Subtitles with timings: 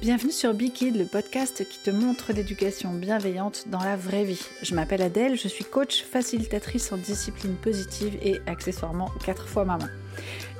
[0.00, 4.40] Bienvenue sur Bikid, le podcast qui te montre l'éducation bienveillante dans la vraie vie.
[4.62, 9.88] Je m'appelle Adèle, je suis coach facilitatrice en discipline positive et accessoirement quatre fois maman.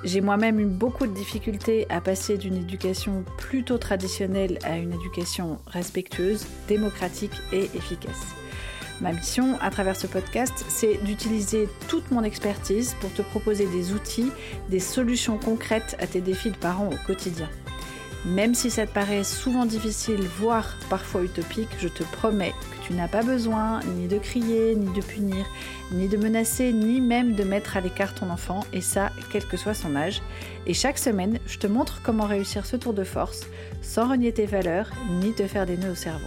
[0.02, 5.60] J'ai moi-même eu beaucoup de difficultés à passer d'une éducation plutôt traditionnelle à une éducation
[5.68, 8.34] respectueuse, démocratique et efficace.
[9.00, 13.92] Ma mission à travers ce podcast, c'est d'utiliser toute mon expertise pour te proposer des
[13.92, 14.32] outils,
[14.68, 17.48] des solutions concrètes à tes défis de parents au quotidien.
[18.24, 22.92] Même si ça te paraît souvent difficile, voire parfois utopique, je te promets que tu
[22.92, 25.46] n'as pas besoin ni de crier, ni de punir,
[25.92, 29.56] ni de menacer, ni même de mettre à l'écart ton enfant, et ça, quel que
[29.56, 30.20] soit son âge.
[30.66, 33.46] Et chaque semaine, je te montre comment réussir ce tour de force
[33.82, 36.26] sans renier tes valeurs, ni te faire des nœuds au cerveau.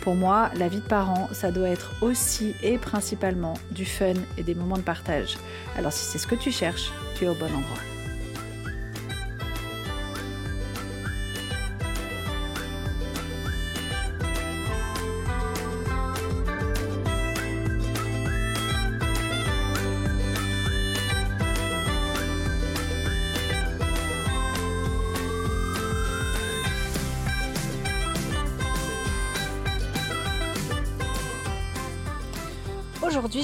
[0.00, 4.42] Pour moi, la vie de parent, ça doit être aussi et principalement du fun et
[4.42, 5.36] des moments de partage.
[5.76, 7.91] Alors si c'est ce que tu cherches, tu es au bon endroit.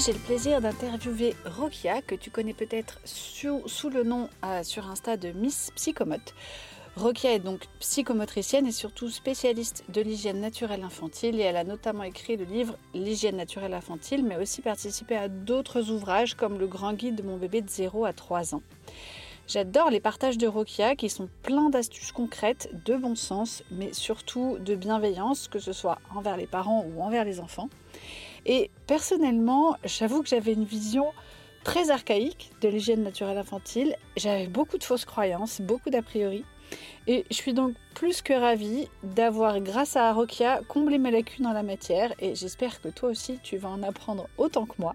[0.09, 5.19] J'ai le plaisir d'interviewer Rokia, que tu connais peut-être sous, le nom euh, sur Insta
[5.19, 6.35] de Miss Psychomote.
[6.97, 12.05] Rokia est donc psychomotricienne et surtout spécialiste de l'hygiène naturelle infantile et elle a notamment
[12.05, 16.95] écrit le livre L'hygiène naturelle infantile, mais aussi participé à d'autres ouvrages comme le grand
[16.95, 18.63] guide de mon bébé de 0 à 3 ans.
[19.47, 24.57] J'adore les partages de Rokia qui sont pleins d'astuces concrètes, de bon sens, mais surtout
[24.59, 27.69] de bienveillance, que ce soit envers les parents ou envers les enfants.
[28.49, 31.13] Et personnellement, j'avoue que j'avais une vision
[31.65, 33.95] très archaïque de l'hygiène naturelle infantile.
[34.17, 36.45] J'avais beaucoup de fausses croyances, beaucoup d'a priori.
[37.07, 41.53] Et je suis donc plus que ravie d'avoir, grâce à Arokia, comblé mes lacunes dans
[41.53, 42.15] la matière.
[42.21, 44.95] Et j'espère que toi aussi, tu vas en apprendre autant que moi.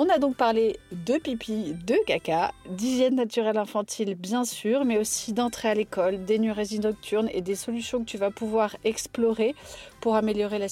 [0.00, 5.32] On a donc parlé de pipi, de caca, d'hygiène naturelle infantile bien sûr, mais aussi
[5.32, 9.56] d'entrée à l'école, d'énurésie nocturne et des solutions que tu vas pouvoir explorer
[10.00, 10.68] pour améliorer la,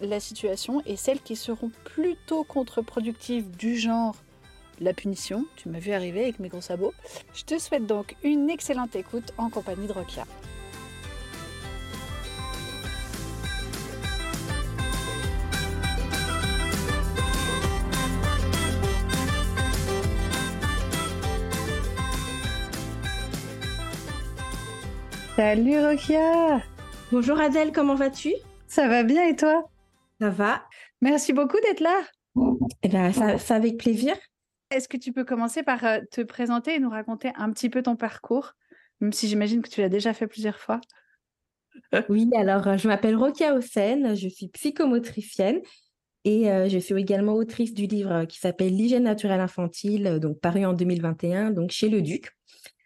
[0.00, 4.16] la situation et celles qui seront plutôt contre-productives du genre
[4.80, 5.44] la punition.
[5.56, 6.94] Tu m'as vu arriver avec mes gros sabots.
[7.34, 10.24] Je te souhaite donc une excellente écoute en compagnie de Rokia.
[25.40, 26.62] Salut Rokia
[27.10, 28.34] Bonjour Adèle, comment vas-tu?
[28.66, 29.70] Ça va bien et toi?
[30.20, 30.62] Ça va.
[31.00, 31.98] Merci beaucoup d'être là.
[32.82, 34.14] Eh bien, ça, avec plaisir.
[34.70, 37.82] Est-ce que tu peux commencer par euh, te présenter et nous raconter un petit peu
[37.82, 38.52] ton parcours,
[39.00, 40.82] même si j'imagine que tu l'as déjà fait plusieurs fois?
[42.10, 45.62] Oui, alors euh, je m'appelle Rokia Hossein, je suis psychomotricienne
[46.24, 50.66] et euh, je suis également autrice du livre qui s'appelle L'hygiène naturelle infantile, donc paru
[50.66, 52.28] en 2021, donc chez Le Duc.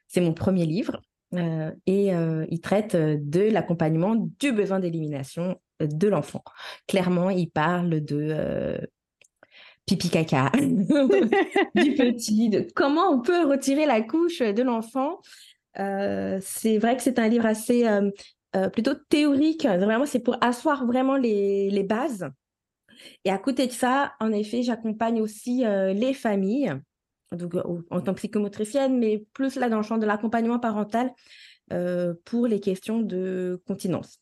[0.06, 1.02] C'est mon premier livre.
[1.34, 6.42] Euh, et euh, il traite euh, de l'accompagnement du besoin d'élimination de l'enfant.
[6.86, 8.78] Clairement, il parle de
[9.86, 10.50] pipi caca
[11.74, 15.20] du petit, de comment on peut retirer la couche de l'enfant.
[15.76, 17.84] c'est vrai que c'est un livre assez
[18.72, 19.66] plutôt théorique.
[19.66, 22.30] Vraiment, c'est pour asseoir vraiment les, les, bases.
[23.24, 26.72] Et à côté de ça, en effet, j'accompagne aussi les familles
[27.34, 27.54] donc,
[27.90, 31.12] en tant que psychomotricienne, mais plus là dans le champ de l'accompagnement parental
[31.72, 34.20] euh, pour les questions de continence.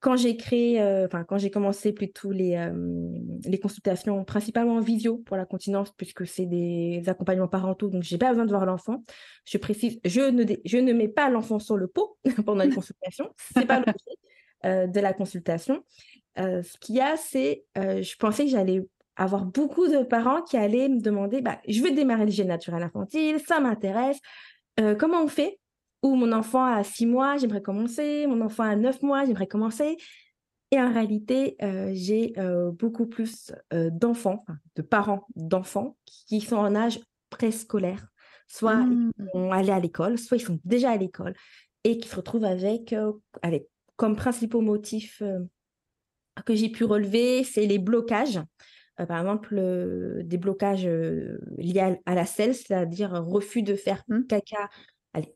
[0.00, 2.72] Quand j'ai créé, euh, enfin quand j'ai commencé plutôt les, euh,
[3.44, 8.18] les consultations principalement en visio pour la continence, puisque c'est des accompagnements parentaux, donc j'ai
[8.18, 9.04] pas besoin de voir l'enfant.
[9.44, 13.30] Je précise, je ne, je ne mets pas l'enfant sur le pot pendant les consultations,
[13.54, 15.84] c'est pas l'objet de la consultation.
[16.36, 18.82] ce qu'il y a, c'est, je pensais que j'allais
[19.18, 23.40] avoir beaucoup de parents qui allaient me demander bah, je veux démarrer l'hygiène naturelle infantile,
[23.46, 24.18] ça m'intéresse.
[24.80, 25.58] Euh, comment on fait?
[26.02, 28.26] Ou mon enfant a six mois, j'aimerais commencer.
[28.28, 29.96] Mon enfant a neuf mois, j'aimerais commencer.
[30.70, 34.44] Et en réalité, euh, j'ai euh, beaucoup plus d'enfants,
[34.76, 37.00] de parents d'enfants qui sont en âge
[37.30, 38.06] préscolaire.
[38.46, 39.12] Soit ils mmh.
[39.32, 41.34] sont allés à l'école, soit ils sont déjà à l'école
[41.84, 42.94] et qui se retrouvent avec,
[43.42, 45.22] avec comme principaux motifs
[46.44, 48.40] que j'ai pu relever, c'est les blocages.
[49.00, 54.24] Euh, par exemple, des blocages euh, liés à, la selle, c'est-à-dire refus de faire mmh.
[54.24, 54.68] caca,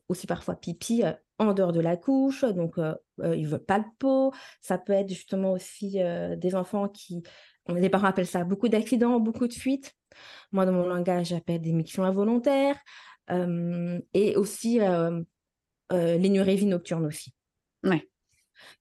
[0.07, 3.85] aussi parfois pipi, euh, en dehors de la couche, donc ils ne veulent pas le
[3.97, 4.31] pot.
[4.61, 5.97] Ça peut être justement aussi
[6.37, 7.23] des enfants qui,
[7.67, 9.93] les parents appellent ça beaucoup d'accidents, beaucoup de fuites.
[10.51, 12.77] Moi, dans mon langage, j'appelle des mictions involontaires.
[13.29, 14.79] et aussi
[15.91, 17.33] l'énurésie nocturne aussi.
[17.83, 18.07] Ouais.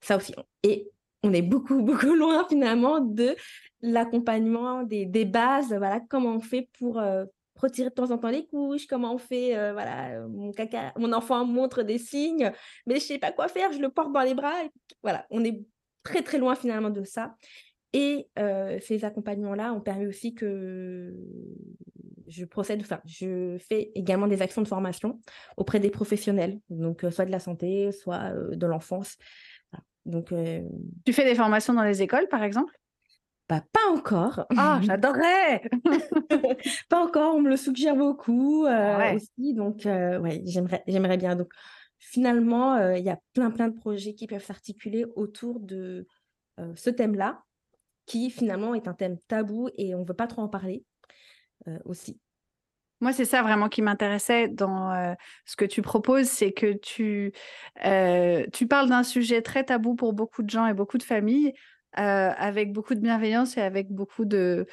[0.01, 0.35] Ça aussi.
[0.63, 0.91] Et
[1.23, 3.37] on est beaucoup, beaucoup loin finalement de
[3.81, 5.69] l'accompagnement des, bases.
[5.69, 7.25] Voilà, comment on fait pour euh,
[7.57, 11.13] retirer de temps en temps les couches, comment on fait, euh, voilà, mon, caca, mon
[11.13, 12.53] enfant montre des signes,
[12.87, 14.55] mais je sais pas quoi faire, je le porte dans les bras.
[15.03, 15.61] voilà, on est
[16.03, 17.35] très, très loin finalement de ça.
[17.93, 21.15] Et euh, ces accompagnements-là ont permis aussi que
[22.27, 25.21] je procède, enfin, je fais également des actions de formation
[25.59, 29.19] auprès des professionnels, donc soit de la santé, soit de l'enfance.
[30.05, 30.33] Donc,
[31.05, 32.73] tu fais des formations dans les écoles, par exemple?
[33.49, 34.47] Bah, pas encore.
[34.57, 35.63] Ah, j'adorerais
[36.89, 41.37] Pas encore, on me le suggère beaucoup aussi, donc ouais, j'aimerais, j'aimerais bien.
[41.37, 41.53] Donc,
[41.99, 46.07] finalement, il y a plein, plein de projets qui peuvent s'articuler autour de
[46.75, 47.43] ce thème-là,
[48.07, 50.85] qui finalement est un thème tabou et on ne veut pas trop en parler
[51.85, 52.19] aussi.
[53.03, 55.15] Moi, c'est ça vraiment qui m'intéressait dans
[55.45, 57.33] ce que tu proposes, c'est que tu,
[58.53, 61.53] tu parles d'un sujet très tabou pour beaucoup de gens et beaucoup de familles,
[61.95, 64.67] avec beaucoup de bienveillance et avec beaucoup de,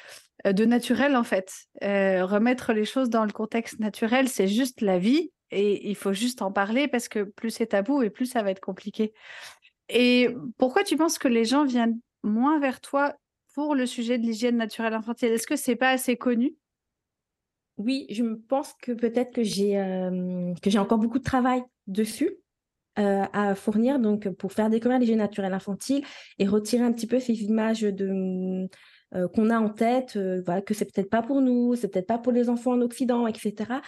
[0.44, 1.52] de naturel en fait.
[1.82, 6.40] remettre les choses dans le contexte naturel, c'est juste la vie et il faut juste
[6.40, 9.12] en parler parce que plus c'est tabou et plus ça va être compliqué.
[9.88, 13.16] Et pourquoi tu penses que les gens viennent moins vers toi
[13.54, 15.32] pour le sujet de l'hygiène naturelle infantile?
[15.32, 16.54] Est-ce que c'est pas assez connu?
[17.80, 19.72] Oui, je pense que peut-être que j'ai
[20.62, 22.36] que j'ai encore beaucoup de travail dessus
[22.96, 26.04] à fournir donc pour faire découvrir l'hygiène naturelle infantile
[26.38, 28.68] et retirer un petit peu ces images de
[29.32, 32.32] qu'on a en tête, voilà, que c'est peut-être pas pour nous, c'est peut-être pas pour
[32.32, 33.80] les enfants en Occident, etc.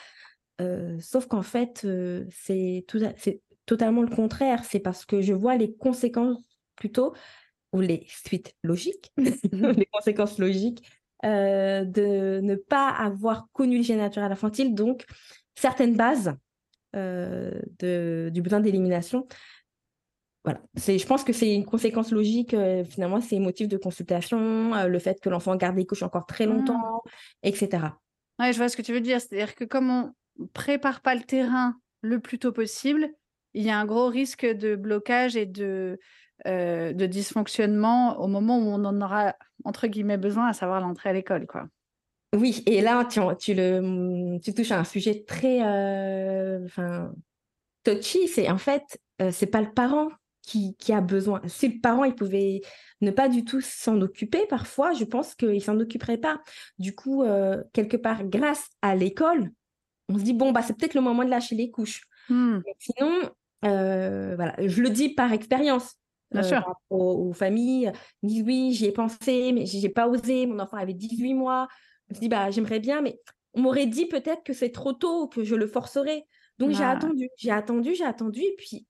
[1.00, 1.87] sauf qu'en fait,
[2.31, 3.00] c'est tout,
[3.67, 4.65] totalement le contraire.
[4.65, 6.43] C'est parce que je vois les conséquences
[6.77, 7.15] plutôt
[7.73, 10.83] ou les suites logiques, les conséquences logiques
[11.25, 15.05] euh, de ne pas avoir connu l'hygiène naturelle infantile, donc
[15.55, 16.35] certaines bases
[16.97, 19.27] euh, de, du besoin d'élimination.
[20.45, 24.99] Voilà, je pense que c'est une conséquence logique, euh, finalement, c'est motif de consultation, le
[24.99, 26.51] fait que l'enfant garde les couches encore très mmh.
[26.51, 27.03] longtemps,
[27.45, 27.85] etc.
[28.41, 29.21] Oui, je vois ce que tu veux dire.
[29.21, 33.09] C'est-à-dire que comme on prépare pas le terrain le plus tôt possible,
[33.55, 35.99] il y a un gros risque de blocage et de,
[36.47, 41.11] euh, de dysfonctionnement au moment où on en aura, entre guillemets, besoin, à savoir l'entrée
[41.11, 41.47] à l'école.
[41.47, 41.67] quoi.
[42.35, 46.67] Oui, et là, tu, tu, le, tu touches à un sujet très euh,
[47.85, 48.26] touchy.
[48.26, 50.09] C'est en fait, euh, c'est pas le parent
[50.41, 51.43] qui, qui, a besoin.
[51.47, 52.62] Si le parent, il pouvait
[53.03, 56.41] ne pas du tout s'en occuper, parfois, je pense qu'il s'en occuperait pas.
[56.79, 59.50] Du coup, euh, quelque part, grâce à l'école,
[60.09, 62.03] on se dit, bon, bah, c'est peut-être le moment de lâcher les couches.
[62.31, 62.61] Hmm.
[62.79, 63.31] Sinon,
[63.62, 65.97] voilà, je le dis par expérience.
[66.32, 66.75] Bien euh, sûr.
[66.90, 67.93] Aux, familles,
[68.23, 70.46] ils disent oui, j'y ai pensé, mais j'ai pas osé.
[70.46, 71.69] Mon enfant avait 18 mois.
[72.08, 73.19] Je me dis bah j'aimerais bien, mais
[73.55, 76.25] on m'aurait dit peut-être que c'est trop tôt, que je le forcerai.
[76.58, 78.87] Donc j'ai attendu, j'ai attendu, j'ai attendu, et puis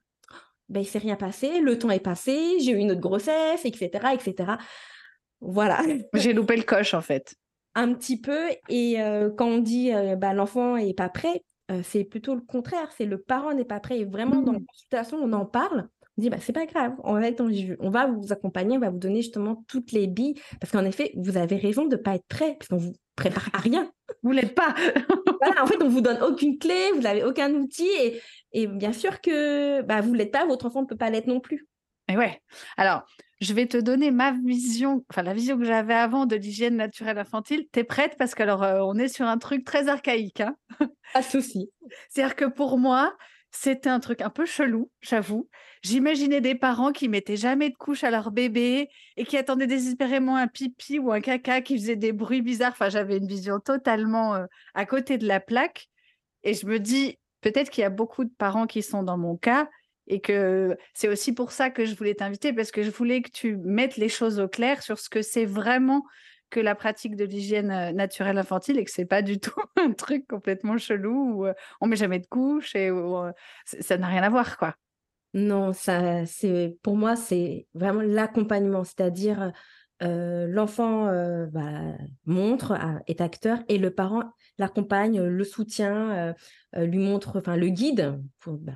[0.68, 3.90] ben, il s'est rien passé, le temps est passé, j'ai eu une autre grossesse, etc.,
[4.12, 4.52] etc.
[5.40, 5.80] Voilà.
[6.14, 7.34] J'ai loupé le coche en fait.
[7.74, 11.42] Un petit peu, et euh, quand on dit euh, bah, l'enfant est pas prêt,
[11.84, 14.00] c'est plutôt le contraire, c'est le parent n'est pas prêt.
[14.00, 14.66] Et vraiment, dans la mmh.
[14.66, 15.88] consultation, on en parle
[16.18, 17.28] dit bah, c'est pas grave, on va,
[17.80, 20.34] on va vous accompagner, on va vous donner justement toutes les billes.
[20.60, 23.48] Parce qu'en effet, vous avez raison de ne pas être prêt, parce qu'on vous prépare
[23.52, 23.90] à rien.
[24.22, 24.74] Vous l'êtes pas.
[25.40, 27.88] voilà, en fait, on vous donne aucune clé, vous n'avez aucun outil.
[28.00, 28.20] Et,
[28.52, 31.40] et, bien sûr que bah, vous l'êtes pas, votre enfant ne peut pas l'être non
[31.40, 31.66] plus.
[32.08, 32.40] Et ouais.
[32.76, 33.04] Alors,
[33.40, 37.19] je vais te donner ma vision, enfin la vision que j'avais avant de l'hygiène naturelle
[37.19, 37.66] infantile.
[37.72, 38.16] Tu es prête?
[38.19, 40.40] Parce qu'alors, euh, on est sur un truc très archaïque.
[40.40, 40.56] Hein
[41.12, 41.70] pas de souci.
[42.08, 43.16] C'est-à-dire que pour moi,
[43.52, 45.48] c'était un truc un peu chelou, j'avoue.
[45.82, 50.36] J'imaginais des parents qui mettaient jamais de couche à leur bébé et qui attendaient désespérément
[50.36, 52.72] un pipi ou un caca qui faisait des bruits bizarres.
[52.72, 55.88] Enfin, j'avais une vision totalement euh, à côté de la plaque.
[56.44, 59.36] Et je me dis, peut-être qu'il y a beaucoup de parents qui sont dans mon
[59.36, 59.68] cas
[60.06, 63.30] et que c'est aussi pour ça que je voulais t'inviter parce que je voulais que
[63.30, 66.04] tu mettes les choses au clair sur ce que c'est vraiment
[66.52, 69.92] que la pratique de l'hygiène euh, naturelle infantile et que c'est pas du tout un
[69.92, 73.32] truc complètement chelou où euh, on met jamais de couche et euh,
[73.64, 74.76] ça n'a rien à voir quoi.
[75.34, 79.50] Non, ça c'est pour moi c'est vraiment l'accompagnement, c'est-à-dire
[80.00, 81.06] l'enfant
[81.52, 84.24] bah, montre, est acteur et le parent
[84.58, 86.34] l'accompagne, le soutient,
[86.76, 88.72] lui montre, enfin le guide pour, bah,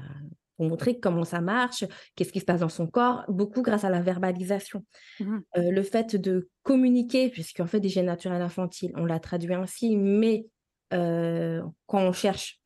[0.56, 1.84] pour montrer comment ça marche,
[2.14, 4.84] qu'est-ce qui se passe dans son corps, beaucoup grâce à la verbalisation.
[5.20, 9.54] Mmh euh, le fait de communiquer, puisqu'en fait, des gènes naturels infantiles, on l'a traduit
[9.54, 10.46] ainsi, mais
[10.94, 12.60] euh, quand on cherche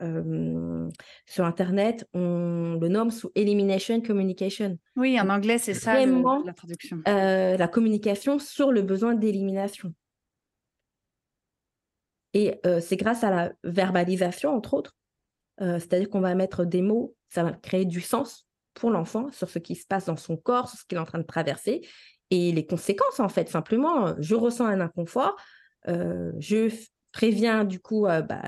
[1.27, 4.79] sur Internet, on le nomme sous Elimination Communication.
[4.97, 7.01] Oui, en anglais, c'est ça la traduction.
[7.09, 9.95] Euh, la communication sur le besoin d'élimination.
[12.33, 14.95] Et c'est grâce à la verbalisation, entre autres,
[15.61, 19.59] c'est-à-dire qu'on va mettre des mots ça va créer du sens pour l'enfant sur ce
[19.59, 21.83] qui se passe dans son corps, sur ce qu'il est en train de traverser
[22.31, 23.49] et les conséquences, en fait.
[23.49, 25.37] Simplement, je ressens un inconfort,
[25.87, 26.73] je
[27.13, 28.43] préviens du coup bah,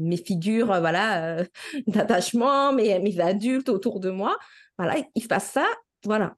[0.00, 1.44] mes figures voilà,
[1.86, 4.36] d'attachement, mes, mes adultes autour de moi.
[4.78, 5.66] Voilà, il se passe ça,
[6.04, 6.34] voilà.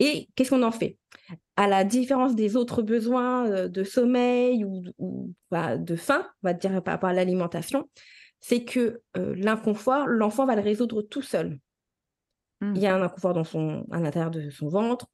[0.00, 0.98] Et qu'est-ce qu'on en fait?
[1.56, 6.82] À la différence des autres besoins de sommeil ou, bah, de faim, on va dire
[6.82, 7.88] par rapport à l'alimentation,
[8.46, 11.58] c'est que l'inconfort, l'enfant va le résoudre tout seul.
[12.60, 13.00] Il y a mmh.
[13.00, 15.06] un inconfort dans son, à l'intérieur de son ventre.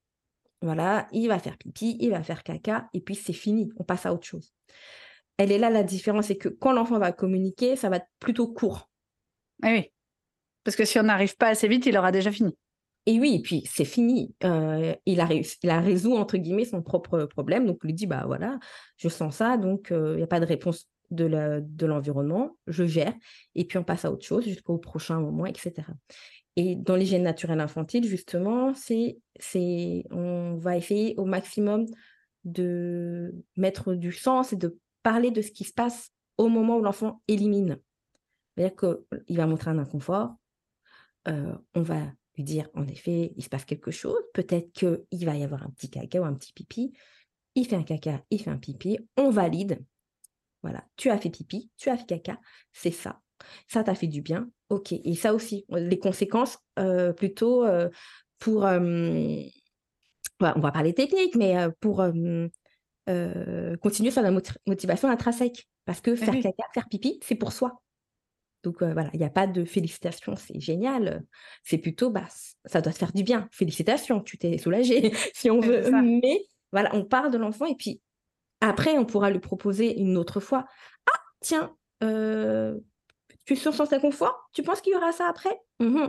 [0.62, 4.04] Voilà, il va faire pipi, il va faire caca, et puis c'est fini, on passe
[4.04, 4.52] à autre chose.
[5.36, 8.48] Elle est là la différence, c'est que quand l'enfant va communiquer, ça va être plutôt
[8.48, 8.90] court.
[9.62, 9.92] Ah oui,
[10.64, 12.56] parce que si on n'arrive pas assez vite, il aura déjà fini.
[13.06, 14.34] Et oui, et puis c'est fini.
[14.42, 17.64] Euh, il, a il a résolu, entre guillemets, son propre problème.
[17.64, 18.58] Donc, il lui dit, bah voilà,
[18.96, 23.14] je sens ça, donc euh, il n'y a pas de réponse de l'environnement, je gère,
[23.54, 25.82] et puis on passe à autre chose jusqu'au prochain moment, etc.
[26.56, 29.16] Et dans l'hygiène naturelle infantile, justement, c'est,
[30.10, 31.86] on va essayer au maximum
[32.44, 36.82] de mettre du sens et de parler de ce qui se passe au moment où
[36.82, 37.78] l'enfant élimine.
[38.56, 40.34] C'est-à-dire qu'il va montrer un inconfort,
[41.28, 42.00] euh, on va
[42.36, 45.70] lui dire, en effet, il se passe quelque chose, peut-être qu'il va y avoir un
[45.70, 46.92] petit caca ou un petit pipi,
[47.54, 49.80] il fait un caca, il fait un pipi, on valide,
[50.62, 52.38] voilà, tu as fait pipi, tu as fait caca,
[52.72, 53.20] c'est ça.
[53.68, 54.92] Ça t'a fait du bien, ok.
[54.92, 57.88] Et ça aussi, les conséquences, euh, plutôt euh,
[58.38, 59.50] pour, on
[60.38, 62.04] va parler technique, mais pour
[63.06, 64.30] continuer sur la
[64.66, 65.66] motivation intrinsèque.
[65.86, 67.82] Parce que faire caca, faire pipi, c'est pour soi.
[68.62, 71.24] Donc voilà, il n'y a pas de félicitations, c'est génial.
[71.64, 72.26] C'est plutôt, bah,
[72.66, 73.48] ça doit te faire du bien.
[73.52, 75.90] Félicitations, tu t'es soulagé, si on veut.
[76.20, 78.00] Mais voilà, on parle de l'enfant et puis
[78.60, 80.66] après, on pourra lui proposer une autre fois.
[81.06, 82.78] Ah, tiens, euh,
[83.44, 85.58] tu sens ta confort Tu penses qu'il y aura ça après?
[85.80, 86.06] Mmh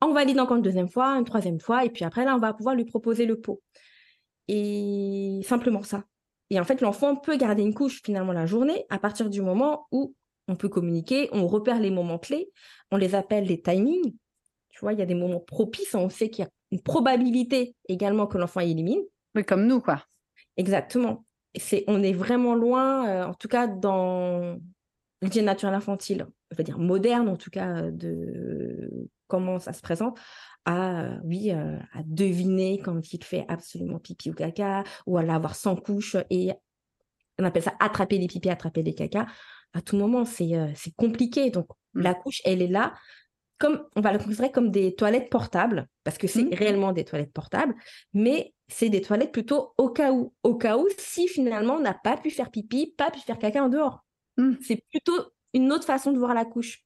[0.00, 2.52] On valide encore une deuxième fois, une troisième fois, et puis après, là, on va
[2.52, 3.62] pouvoir lui proposer le pot.
[4.48, 6.04] Et simplement ça.
[6.50, 9.86] Et en fait, l'enfant peut garder une couche finalement la journée à partir du moment
[9.90, 10.14] où
[10.48, 12.50] on peut communiquer, on repère les moments clés,
[12.90, 14.12] on les appelle les timings.
[14.70, 17.76] Tu vois, il y a des moments propices, on sait qu'il y a une probabilité
[17.88, 19.02] également que l'enfant élimine.
[19.34, 20.04] Oui, comme nous, quoi.
[20.56, 24.58] Exactement c'est, on est vraiment loin, euh, en tout cas dans
[25.20, 30.18] l'hygiène naturelle infantile, je veux dire moderne en tout cas, de comment ça se présente,
[30.64, 35.54] à, oui, euh, à deviner quand il fait absolument pipi ou caca, ou à l'avoir
[35.54, 36.52] sans couche, et
[37.38, 39.26] on appelle ça attraper les pipis, attraper les caca.
[39.72, 41.50] À tout moment, c'est, euh, c'est compliqué.
[41.50, 42.02] Donc, mmh.
[42.02, 42.92] la couche, elle est là
[43.58, 46.54] comme, on va le considérer comme des toilettes portables, parce que c'est mmh.
[46.54, 47.74] réellement des toilettes portables,
[48.12, 50.32] mais c'est des toilettes plutôt au cas où.
[50.42, 53.62] Au cas où, si finalement on n'a pas pu faire pipi, pas pu faire caca
[53.62, 54.04] en dehors.
[54.36, 54.54] Mmh.
[54.62, 55.18] C'est plutôt
[55.52, 56.82] une autre façon de voir la couche.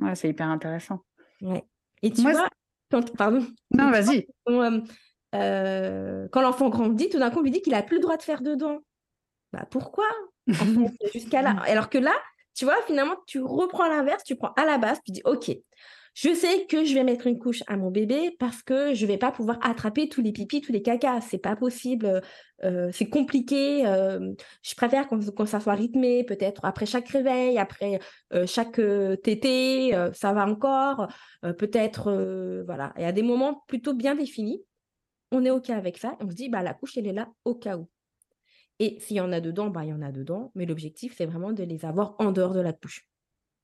[0.00, 1.04] Ouais, c'est hyper intéressant.
[1.40, 1.64] Ouais.
[2.02, 2.48] Et tu vois,
[2.90, 3.46] quand, pardon.
[3.70, 4.26] Non, vas-y.
[4.48, 4.80] Euh,
[5.34, 8.16] euh, quand l'enfant grandit, tout d'un coup, on lui dit qu'il n'a plus le droit
[8.16, 8.78] de faire dedans.
[9.52, 10.06] Bah pourquoi?
[11.12, 11.56] Jusqu'à là.
[11.66, 12.14] Alors que là,
[12.54, 15.50] tu vois, finalement, tu reprends l'inverse, tu prends à la base, tu dis, OK,
[16.14, 19.08] je sais que je vais mettre une couche à mon bébé parce que je ne
[19.08, 21.20] vais pas pouvoir attraper tous les pipis, tous les cacas.
[21.20, 22.22] C'est pas possible.
[22.64, 23.86] Euh, c'est compliqué.
[23.86, 28.00] Euh, je préfère quand, ça soit rythmé, peut-être après chaque réveil, après
[28.32, 28.80] euh, chaque
[29.22, 31.08] tété, ça va encore.
[31.42, 32.92] peut-être, voilà.
[32.96, 34.62] Il y a des moments plutôt bien définis.
[35.30, 36.16] On est OK avec ça.
[36.20, 37.88] On se dit, bah, la couche, elle est là au cas où.
[38.78, 40.52] Et s'il y en a dedans, bah, il y en a dedans.
[40.54, 43.06] Mais l'objectif, c'est vraiment de les avoir en dehors de la couche.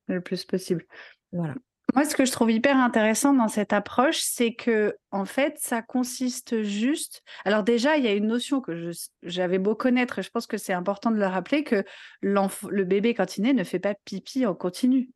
[0.06, 0.84] Le plus possible.
[1.32, 1.54] Voilà.
[1.94, 5.80] Moi, ce que je trouve hyper intéressant dans cette approche, c'est que, en fait, ça
[5.80, 7.22] consiste juste.
[7.44, 8.90] Alors, déjà, il y a une notion que
[9.22, 11.84] j'avais beau connaître, et je pense que c'est important de le rappeler que
[12.20, 15.10] le bébé, quand il naît, ne fait pas pipi en continu.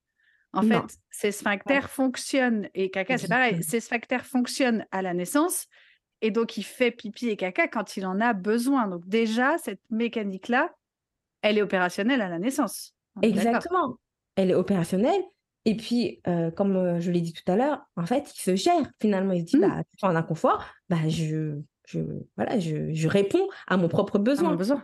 [0.53, 5.67] En fait, ces sphincters fonctionnent, et caca, c'est pareil, ces sphincters fonctionnent à la naissance,
[6.21, 8.89] et donc il fait pipi et caca quand il en a besoin.
[8.89, 10.73] Donc, déjà, cette mécanique-là,
[11.43, 12.95] elle est opérationnelle à la naissance.
[13.21, 13.99] Exactement.
[14.37, 15.23] Elle est opérationnelle.
[15.69, 18.57] Et puis, euh, comme euh, je l'ai dit tout à l'heure, en fait, il se
[18.57, 19.35] gère finalement.
[19.35, 19.69] Il se dit, mmh.
[19.69, 22.01] bah, tu es en inconfort, bah, je, je,
[22.37, 24.55] voilà, je, je, réponds à mon propre besoin.
[24.55, 24.83] besoin.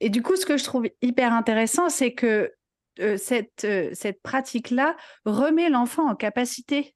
[0.00, 2.50] Et du coup, ce que je trouve hyper intéressant, c'est que
[2.98, 4.96] euh, cette, cette pratique-là
[5.26, 6.94] remet l'enfant en capacité.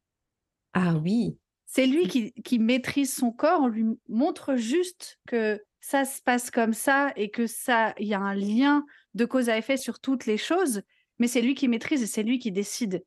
[0.72, 1.36] Ah oui.
[1.66, 6.50] C'est lui qui, qui, maîtrise son corps, on lui montre juste que ça se passe
[6.50, 10.00] comme ça et que ça, il y a un lien de cause à effet sur
[10.00, 10.80] toutes les choses,
[11.18, 13.04] mais c'est lui qui maîtrise et c'est lui qui décide.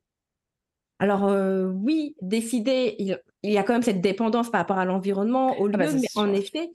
[0.98, 5.58] Alors euh, oui, décider, il, y a quand même cette dépendance par rapport à l'environnement,
[5.60, 6.70] au ah bah, lieu, mais en effet,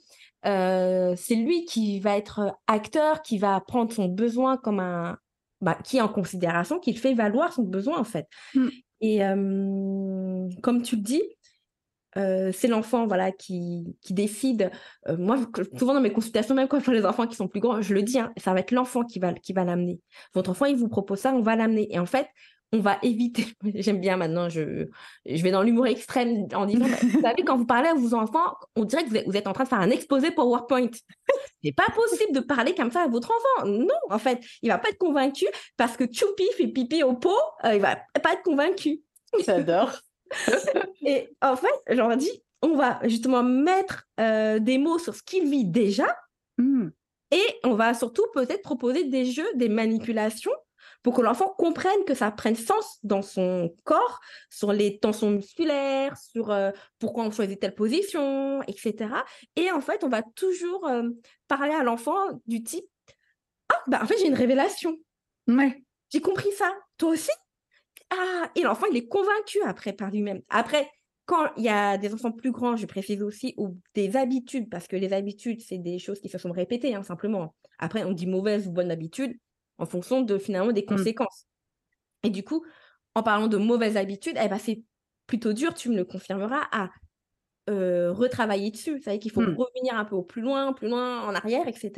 [0.45, 5.17] euh, c'est lui qui va être acteur, qui va prendre son besoin comme un...
[5.61, 8.27] Bah, qui est en considération, qui fait valoir son besoin en fait.
[8.55, 8.67] Mmh.
[9.01, 9.19] Et
[10.61, 11.21] comme tu le dis,
[12.17, 14.71] euh, c'est l'enfant voilà qui, qui décide.
[15.07, 15.37] Euh, moi,
[15.77, 18.01] souvent dans mes consultations, même quand je les enfants qui sont plus grands, je le
[18.01, 19.99] dis, hein, ça va être l'enfant qui va, qui va l'amener.
[20.33, 21.87] Votre enfant, il vous propose ça, on va l'amener.
[21.93, 22.27] Et en fait,
[22.71, 23.45] on va éviter.
[23.75, 24.87] J'aime bien maintenant, je,
[25.25, 28.13] je vais dans l'humour extrême en disant, bah, vous savez, quand vous parlez à vos
[28.13, 30.89] enfants, on dirait que vous êtes, en train de faire un exposé PowerPoint.
[31.63, 33.67] C'est pas possible de parler comme ça à votre enfant.
[33.67, 35.45] Non, en fait, il va pas être convaincu
[35.77, 39.01] parce que Choupi fait pipi au pot, euh, il va pas être convaincu.
[39.45, 39.91] J'adore.
[41.01, 45.49] et en fait, j'en dit, on va justement mettre euh, des mots sur ce qu'il
[45.49, 46.15] vit déjà.
[46.57, 46.89] Hmm.
[47.31, 50.51] Et on va surtout peut-être proposer des jeux, des manipulations
[51.03, 56.17] pour que l'enfant comprenne que ça prenne sens dans son corps, sur les tensions musculaires,
[56.17, 59.09] sur euh, pourquoi on choisit telle position, etc.
[59.55, 61.09] Et en fait, on va toujours euh,
[61.47, 62.85] parler à l'enfant du type
[63.69, 64.97] Ah, bah en fait, j'ai une révélation.
[65.47, 65.83] Ouais.
[66.11, 66.71] J'ai compris ça.
[66.97, 67.31] Toi aussi
[68.11, 70.41] ah, et l'enfant, il est convaincu après par lui-même.
[70.49, 70.89] Après,
[71.25, 74.87] quand il y a des enfants plus grands, je précise aussi, ou des habitudes, parce
[74.87, 77.53] que les habitudes, c'est des choses qui se sont répétées, hein, simplement.
[77.77, 79.37] Après, on dit mauvaise ou bonne habitude
[79.79, 80.97] en fonction de finalement des mmh.
[80.97, 81.47] conséquences.
[82.23, 82.63] Et du coup,
[83.15, 84.83] en parlant de mauvaises habitudes, eh ben, c'est
[85.25, 86.89] plutôt dur, tu me le confirmeras, à
[87.69, 89.01] euh, retravailler dessus.
[89.01, 89.55] Ça veut qu'il faut mmh.
[89.55, 91.91] revenir un peu au plus loin, plus loin, en arrière, etc.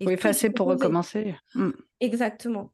[0.00, 1.34] Et faut effacer pour recommencer.
[1.54, 1.70] Mmh.
[2.00, 2.72] Exactement.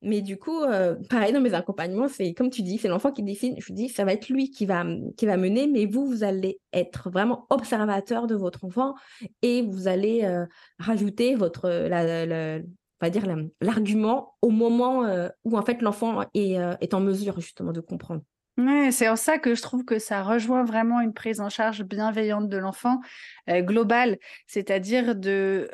[0.00, 3.24] Mais du coup, euh, pareil dans mes accompagnements, c'est comme tu dis, c'est l'enfant qui
[3.24, 3.54] décide.
[3.58, 4.84] Je dis, ça va être lui qui va,
[5.16, 8.94] qui va mener, mais vous, vous allez être vraiment observateur de votre enfant
[9.42, 10.46] et vous allez euh,
[10.78, 12.60] rajouter votre, la,
[13.00, 13.24] on va dire
[13.60, 18.22] l'argument au moment euh, où en fait l'enfant est, est en mesure justement de comprendre.
[18.56, 21.84] Ouais, c'est en ça que je trouve que ça rejoint vraiment une prise en charge
[21.84, 23.00] bienveillante de l'enfant
[23.48, 25.70] globale, c'est-à-dire de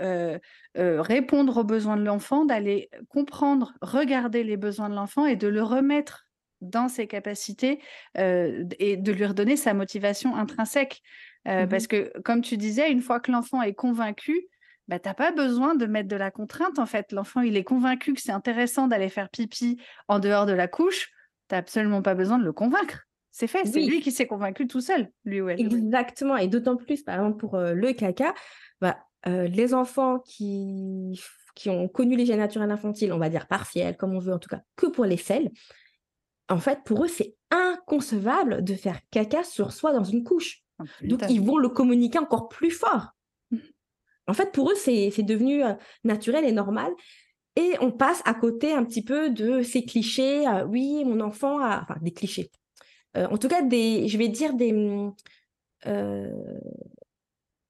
[0.76, 5.62] répondre aux besoins de l'enfant, d'aller comprendre, regarder les besoins de l'enfant et de le
[5.62, 6.26] remettre
[6.60, 7.80] dans ses capacités
[8.16, 11.00] et de lui redonner sa motivation intrinsèque.
[11.46, 14.48] Mmh parce que, comme tu disais, une fois que l'enfant est convaincu,
[14.88, 17.12] bah, tu n'as pas besoin de mettre de la contrainte, en fait.
[17.12, 21.10] L'enfant, il est convaincu que c'est intéressant d'aller faire pipi en dehors de la couche
[21.48, 23.06] tu absolument pas besoin de le convaincre.
[23.30, 25.60] C'est fait, c'est lui qui s'est convaincu tout seul, lui ou elle.
[25.60, 28.32] Exactement, et d'autant plus, par exemple, pour euh, le caca,
[28.80, 31.20] bah, euh, les enfants qui,
[31.56, 34.48] qui ont connu l'hygiène naturelle infantile, on va dire partielle, comme on veut en tout
[34.48, 35.50] cas, que pour les selles,
[36.48, 40.60] en fait, pour eux, c'est inconcevable de faire caca sur soi dans une couche.
[41.02, 43.14] Donc, ils vont le communiquer encore plus fort.
[44.26, 46.92] En fait, pour eux, c'est devenu euh, naturel et normal.
[47.56, 50.46] Et on passe à côté un petit peu de ces clichés.
[50.46, 51.82] Euh, oui, mon enfant a...
[51.82, 52.50] Enfin, des clichés.
[53.16, 54.72] Euh, en tout cas, des, je vais dire des,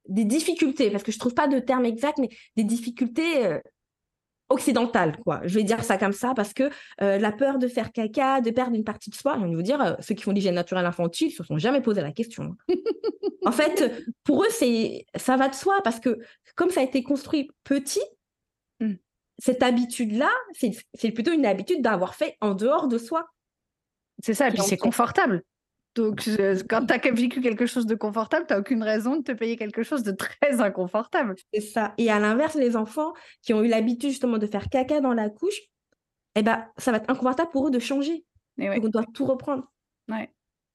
[0.08, 3.58] des difficultés, parce que je ne trouve pas de terme exact, mais des difficultés
[4.48, 5.40] occidentales, quoi.
[5.44, 8.74] Je vais dire ça comme ça, parce que la peur de faire caca, de perdre
[8.76, 11.32] une partie de soi, je vais vous dire, ceux qui font l'hygiène naturelle infantile ne
[11.32, 12.56] se sont jamais posé la question.
[12.68, 12.74] Hein.
[13.46, 16.18] en fait, pour eux, c'est ça va de soi, parce que
[16.56, 18.02] comme ça a été construit petit,
[18.80, 18.94] mmh
[19.38, 20.30] cette habitude-là,
[20.94, 23.26] c'est plutôt une habitude d'avoir fait en dehors de soi.
[24.22, 25.42] C'est ça, et puis c'est confortable.
[25.94, 26.28] Donc,
[26.68, 29.56] quand tu as vécu quelque chose de confortable, tu n'as aucune raison de te payer
[29.56, 31.36] quelque chose de très inconfortable.
[31.52, 31.94] C'est ça.
[31.98, 35.30] Et à l'inverse, les enfants qui ont eu l'habitude justement de faire caca dans la
[35.30, 35.60] couche,
[36.34, 38.24] eh ben, ça va être inconfortable pour eux de changer.
[38.58, 39.64] Et Donc, on doit tout reprendre.
[40.08, 40.30] Ouais.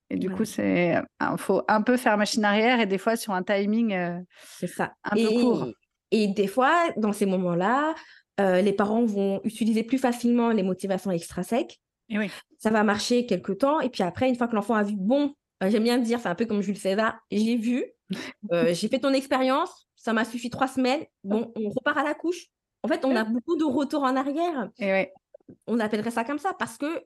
[0.10, 3.34] Et du coup, c'est il faut un peu faire machine arrière et des fois sur
[3.34, 4.20] un timing euh,
[4.68, 4.94] ça.
[5.04, 5.68] un peu court.
[6.12, 7.94] Et des fois, dans ces moments-là,
[8.40, 11.80] euh, les parents vont utiliser plus facilement les motivations extrinsèques.
[12.10, 12.32] Et oui.
[12.58, 13.80] Ça va marcher quelques temps.
[13.80, 16.30] Et puis après, une fois que l'enfant a vu, bon, euh, j'aime bien dire, c'est
[16.30, 17.86] un peu comme Jules César, j'ai vu,
[18.52, 22.14] euh, j'ai fait ton expérience, ça m'a suffi trois semaines, bon, on repart à la
[22.14, 22.48] couche.
[22.84, 24.70] En fait, on a beaucoup de retours en arrière.
[24.80, 25.10] Et
[25.68, 27.04] On appellerait ça comme ça parce que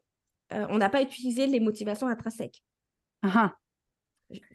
[0.52, 2.62] on n'a pas utilisé les motivations intrinsèques.
[3.26, 3.50] Uh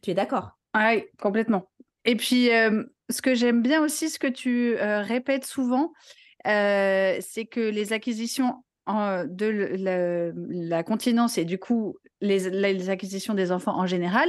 [0.00, 0.52] Tu es d'accord?
[0.72, 1.68] Ah Oui, complètement.
[2.04, 2.50] Et puis,
[3.10, 5.92] ce que j'aime bien aussi, ce que tu répètes souvent,
[6.46, 8.64] euh, c'est que les acquisitions
[9.26, 10.32] de
[10.68, 14.28] la, continence et du coup les, acquisitions des enfants en général,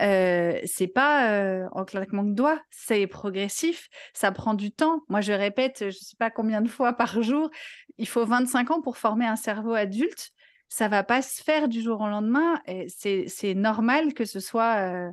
[0.00, 5.02] euh, c'est pas euh, en claquement de doigts, c'est progressif, ça prend du temps.
[5.08, 7.50] Moi, je répète, je sais pas combien de fois par jour,
[7.98, 10.30] il faut 25 ans pour former un cerveau adulte.
[10.68, 12.60] Ça va pas se faire du jour au lendemain.
[12.88, 15.10] C'est normal que ce soit euh,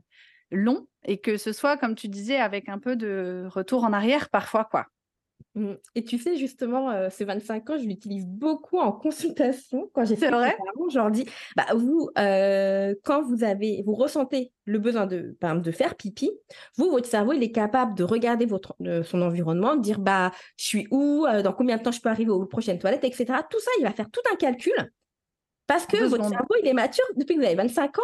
[0.52, 4.30] long et que ce soit, comme tu disais, avec un peu de retour en arrière
[4.30, 4.88] parfois, quoi.
[5.58, 5.74] Mmh.
[5.96, 9.90] Et tu sais, justement, euh, ces 25 ans, je l'utilise beaucoup en consultation.
[9.92, 10.56] Quand j'ai fait vrai?
[10.92, 15.72] je leur dis, bah, vous, euh, quand vous avez, vous ressentez le besoin de, de
[15.72, 16.30] faire pipi,
[16.78, 20.66] vous, votre cerveau, il est capable de regarder votre, son environnement, de dire, bah, je
[20.66, 23.26] suis où, euh, dans combien de temps je peux arriver aux prochaines toilettes, etc.
[23.50, 24.76] Tout ça, il va faire tout un calcul
[25.66, 28.02] parce que votre cerveau, il est mature depuis que vous avez 25 ans.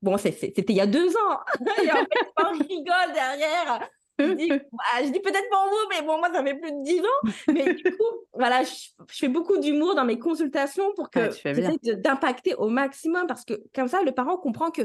[0.00, 1.38] Bon, c'était il y a deux ans.
[1.82, 3.88] Et en fait, on rigole derrière.
[4.18, 7.00] Je dis, bah, dis peut-être pour vous, mais bon, moi, ça fait plus de dix
[7.00, 7.30] ans.
[7.52, 8.72] Mais du coup, voilà, je,
[9.08, 14.02] fais beaucoup d'humour dans mes consultations pour que d'impacter au maximum parce que comme ça,
[14.02, 14.82] le parent comprend que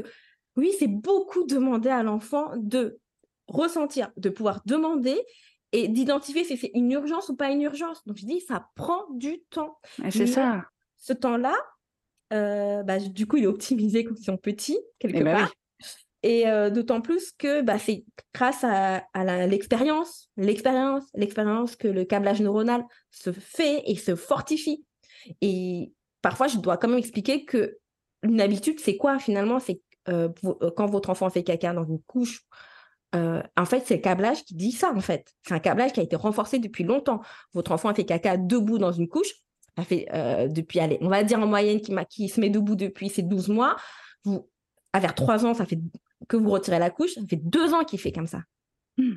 [0.56, 2.98] oui, c'est beaucoup demander à l'enfant de
[3.48, 5.20] ressentir, de pouvoir demander
[5.72, 8.06] et d'identifier si c'est une urgence ou pas une urgence.
[8.06, 9.78] Donc, je dis, ça prend du temps.
[10.10, 10.66] C'est ça.
[10.98, 11.56] Ce temps-là,
[12.32, 15.52] euh, bah, du coup, il est optimisé quand ils sont petits, quelque eh ben part.
[16.22, 18.04] Et euh, d'autant plus que bah, c'est
[18.34, 19.02] grâce à,
[19.46, 24.84] l'expérience, l'expérience, l'expérience que le câblage neuronal se fait et se fortifie.
[25.40, 27.78] Et parfois, je dois quand même expliquer que
[28.22, 29.58] une habitude, c'est quoi finalement?
[29.58, 30.28] C'est euh,
[30.76, 32.42] quand votre enfant fait caca dans une couche,
[33.14, 35.34] en fait, c'est le câblage qui dit ça, en fait.
[35.46, 37.20] C'est un câblage qui a été renforcé depuis longtemps.
[37.52, 39.34] Votre enfant a fait caca debout dans une couche,
[39.76, 43.08] a fait euh, depuis, allez, on va dire en moyenne, qui se met debout depuis
[43.08, 43.76] ses 12 mois.
[44.24, 44.48] Vous,
[44.92, 45.78] à vers 3 ans, ça fait
[46.28, 48.42] que vous retirez la couche, ça fait 2 ans qu'il fait comme ça.
[48.96, 49.16] Hmm.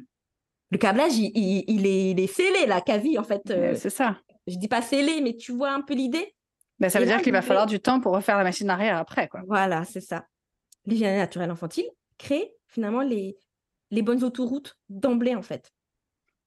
[0.71, 3.49] Le câblage, il, il, est, il, est, scellé, la cavie, en fait.
[3.51, 4.19] Euh, c'est ça.
[4.47, 6.35] Je dis pas scellé, mais tu vois un peu l'idée
[6.79, 9.27] ben, Ça veut dire qu'il va falloir du temps pour refaire la machine arrière après.
[9.27, 9.41] Quoi.
[9.47, 10.25] Voilà, c'est ça.
[10.85, 13.37] L'hygiène naturelle infantile crée finalement les,
[13.91, 15.71] les bonnes autoroutes d'emblée, en fait.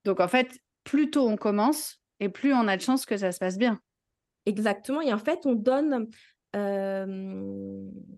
[0.05, 3.33] Donc, en fait, plus tôt on commence, et plus on a de chances que ça
[3.33, 3.81] se passe bien.
[4.47, 5.01] Exactement.
[5.01, 6.09] Et en fait, on donne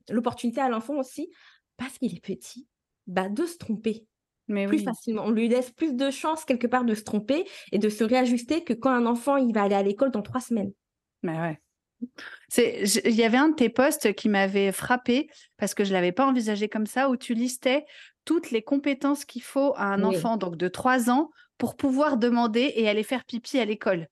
[0.09, 1.31] l'opportunité à l'enfant aussi,
[1.80, 2.68] parce qu'il est petit,
[3.06, 4.06] bah, de se tromper.
[4.48, 5.24] Mais plus facilement.
[5.24, 8.64] On lui laisse plus de chances quelque part de se tromper et de se réajuster
[8.64, 10.72] que quand un enfant il va aller à l'école dans trois semaines.
[11.22, 11.60] Mais ouais.
[12.58, 16.12] Il y avait un de tes posts qui m'avait frappé parce que je ne l'avais
[16.12, 17.86] pas envisagé comme ça, où tu listais
[18.24, 22.72] toutes les compétences qu'il faut à un enfant donc de trois ans pour pouvoir demander
[22.74, 24.08] et aller faire pipi à l'école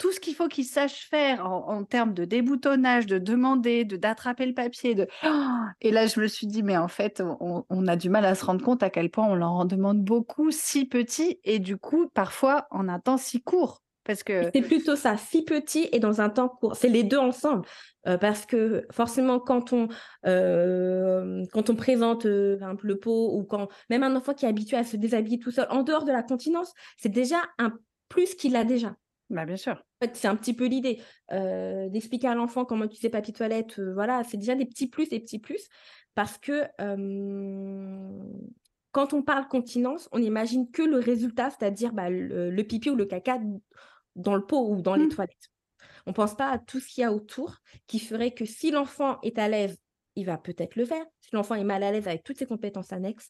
[0.00, 4.46] tout ce qu'il faut qu'il sache faire en, termes de déboutonnage, de demander, de d'attraper
[4.46, 4.94] le papier.
[4.94, 5.06] De...
[5.82, 8.44] Et là, je me suis dit, mais en fait, on, a du mal à se
[8.44, 12.08] rendre compte à quel point on leur en demande beaucoup si petit et du coup,
[12.14, 13.82] parfois, en un temps si court.
[14.04, 14.50] Parce que...
[14.54, 16.74] C'est plutôt ça, si petit et dans un temps court.
[16.76, 17.66] C'est les deux ensemble.
[18.08, 19.88] Euh, parce que forcément, quand on,
[20.26, 21.44] euh,
[21.76, 25.38] présente euh, le pot ou quand même un enfant qui est habitué à se déshabiller
[25.38, 27.74] tout seul, en dehors de la continence, c'est déjà un
[28.08, 28.96] plus qu'il a déjà.
[29.30, 29.72] Bah, bien sûr.
[29.72, 33.80] En fait, c'est un petit peu l'idée d'expliquer à l'enfant comment utiliser papier toilette.
[33.80, 35.68] voilà, c'est déjà des petits plus, des petits plus,
[36.14, 36.64] parce que
[38.92, 43.06] quand on parle continence, on imagine que le résultat, c'est-à-dire bah, le, pipi ou le
[43.06, 43.38] caca
[44.16, 45.10] dans le pot ou dans les mmh.
[45.10, 45.50] toilettes.
[46.06, 48.70] On ne pense pas à tout ce qu'il y a autour qui ferait que si
[48.70, 49.76] l'enfant est à l'aise,
[50.16, 51.04] il va peut-être le faire.
[51.20, 53.28] Si l'enfant est mal à l'aise avec toutes ses compétences annexes,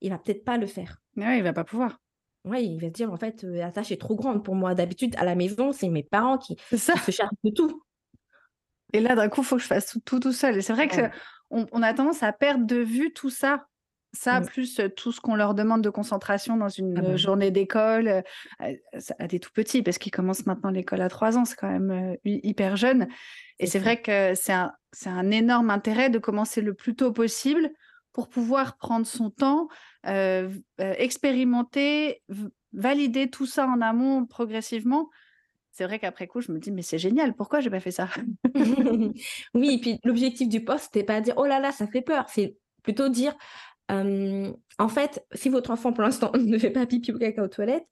[0.00, 0.98] il va peut-être pas le faire.
[1.16, 1.98] Oui, il va pas pouvoir.
[2.44, 4.74] Oui, il va se dire, en fait, la tâche est trop grande pour moi.
[4.74, 7.84] D'habitude, à la maison, c'est mes parents qui, se chargent de tout.
[8.92, 10.56] Et là, d'un coup, il faut que je fasse tout tout, seul.
[10.56, 13.66] Et c'est vrai qu'on on a tendance à perdre de vue tout ça.
[14.14, 14.46] Ça, mmh.
[14.46, 18.22] plus tout ce qu'on leur demande de concentration dans une ah bah journée d'école,
[18.58, 22.16] à, des tout petits, parce qu'ils commencent maintenant l'école à trois ans, c'est quand même
[22.24, 23.08] hyper jeune.
[23.58, 24.70] Et c'est vrai que c'est un,
[25.06, 27.70] un énorme intérêt de commencer le plus tôt possible
[28.12, 29.68] pour pouvoir prendre son temps,
[30.78, 32.22] expérimenter,
[32.72, 35.10] valider tout ça en amont progressivement.
[35.70, 38.08] C'est vrai qu'après coup, je me dis, mais c'est génial, pourquoi j'ai pas fait ça?
[39.54, 42.26] Oui, et puis l'objectif du poste, c'était pas dire, oh là là, ça fait peur,
[42.28, 43.34] c'est plutôt dire,
[43.88, 47.86] en fait, si votre enfant pour l'instant ne fait pas pipi ou caca aux toilettes,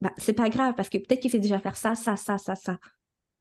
[0.00, 2.54] bah, c'est pas grave, parce que peut-être qu'il sait déjà faire ça, ça, ça, ça,
[2.54, 2.78] ça.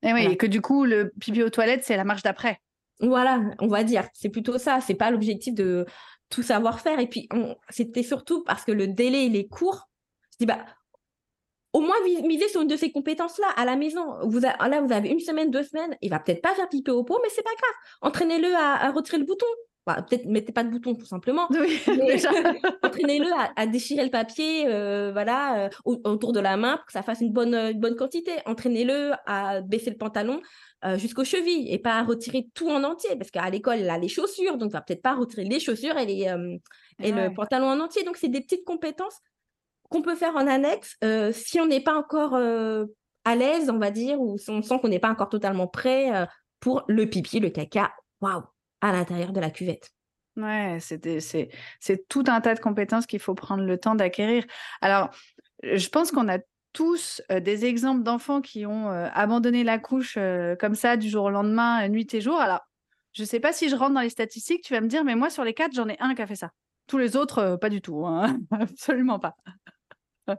[0.02, 2.60] Et oui, et que du coup, le pipi aux toilettes, c'est la marche d'après.
[3.02, 4.80] Voilà, on va dire, c'est plutôt ça.
[4.82, 5.86] C'est pas l'objectif de
[6.30, 7.00] tout savoir faire.
[7.00, 7.28] Et puis,
[7.70, 9.90] c'était surtout parce que le délai, il est court.
[10.34, 10.66] Je dis, bah,
[11.74, 14.18] au moins miser sur une de ces compétences-là à la maison.
[14.28, 17.04] Vous là, vous avez une semaine, deux semaines, il va peut-être pas faire piper au
[17.04, 17.76] pot, mais c'est pas grave.
[18.02, 19.46] Entraînez-le à, retirer le bouton.
[19.90, 21.48] Bah, peut-être mettez pas de bouton tout simplement.
[21.50, 21.82] Oui,
[22.84, 25.70] entraînez-le à, déchirer le papier, euh, voilà, euh,
[26.04, 28.34] autour de la main pour que ça fasse une bonne, une bonne quantité.
[28.46, 30.42] Entraînez-le à baisser le pantalon
[30.86, 33.98] euh, jusqu'aux chevilles et pas à retirer tout en entier parce qu'à l'école, il a
[33.98, 36.58] les chaussures, donc il va peut-être pas retirer les chaussures et, les, euh,
[37.00, 38.04] le pantalon en entier.
[38.04, 39.18] Donc, c'est des petites compétences
[39.90, 43.90] qu'on peut faire en annexe euh, si on n'est pas encore à l'aise, on va
[43.90, 46.28] dire, ou si on sent qu'on n'est pas encore totalement prêt
[46.60, 48.44] pour le pipi, le caca, waouh,
[48.82, 49.92] à l'intérieur de la cuvette.
[50.36, 54.46] Ouais, c'est tout un tas de compétences qu'il faut prendre le temps d'acquérir.
[54.82, 55.10] Alors,
[55.64, 56.40] je pense qu'on a
[56.72, 60.18] tous des exemples d'enfants qui ont abandonné la couche
[60.60, 62.40] comme ça du jour au lendemain, nuit et jour.
[62.40, 62.62] Alors,
[63.14, 65.16] je ne sais pas si je rentre dans les statistiques, tu vas me dire, mais
[65.16, 66.52] moi, sur les quatre, j'en ai un qui a fait ça.
[66.88, 68.06] Tous les autres, pas du tout.
[68.06, 68.40] Hein.
[68.52, 69.36] Absolument pas.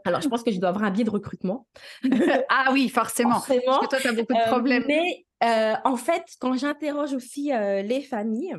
[0.05, 1.67] Alors, je pense que je dois avoir un biais de recrutement.
[2.49, 3.35] ah oui, forcément.
[3.35, 3.63] forcément.
[3.67, 4.85] Parce que toi, tu as beaucoup de problèmes.
[4.87, 8.57] mais en fait, quand j'interroge aussi les familles,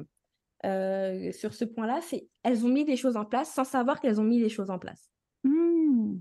[0.64, 4.26] sur ce point-là, c'est elles ont mis des choses en place sans savoir qu'elles ont
[4.26, 5.10] mis des choses en place.
[5.44, 6.18] Mmh.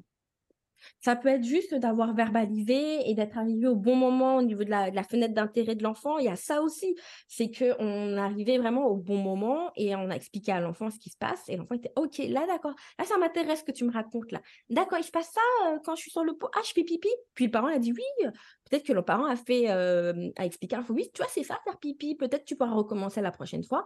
[1.01, 4.71] Ça peut être juste d'avoir verbalisé et d'être arrivé au bon moment au niveau de
[4.71, 6.19] la, fenêtre d'intérêt de l'enfant.
[6.19, 6.95] Il y a ça aussi,
[7.27, 11.09] c'est qu'on arrivait vraiment au bon moment et on a expliqué à l'enfant ce qui
[11.09, 11.49] se passe.
[11.49, 14.43] Et l'enfant était OK, là d'accord, là ça m'intéresse ce que tu me racontes là.
[14.69, 16.51] D'accord, il se passe ça euh, quand je suis sur le pot.
[16.55, 17.09] Ah, je pipi.
[17.35, 18.27] Puis le parent a dit oui.
[18.69, 21.59] Peut-être que le parent a fait, euh, a expliqué un oui, tu vois, c'est ça
[21.65, 22.15] faire pipi.
[22.15, 23.85] Peut-être tu pourras recommencer la prochaine fois.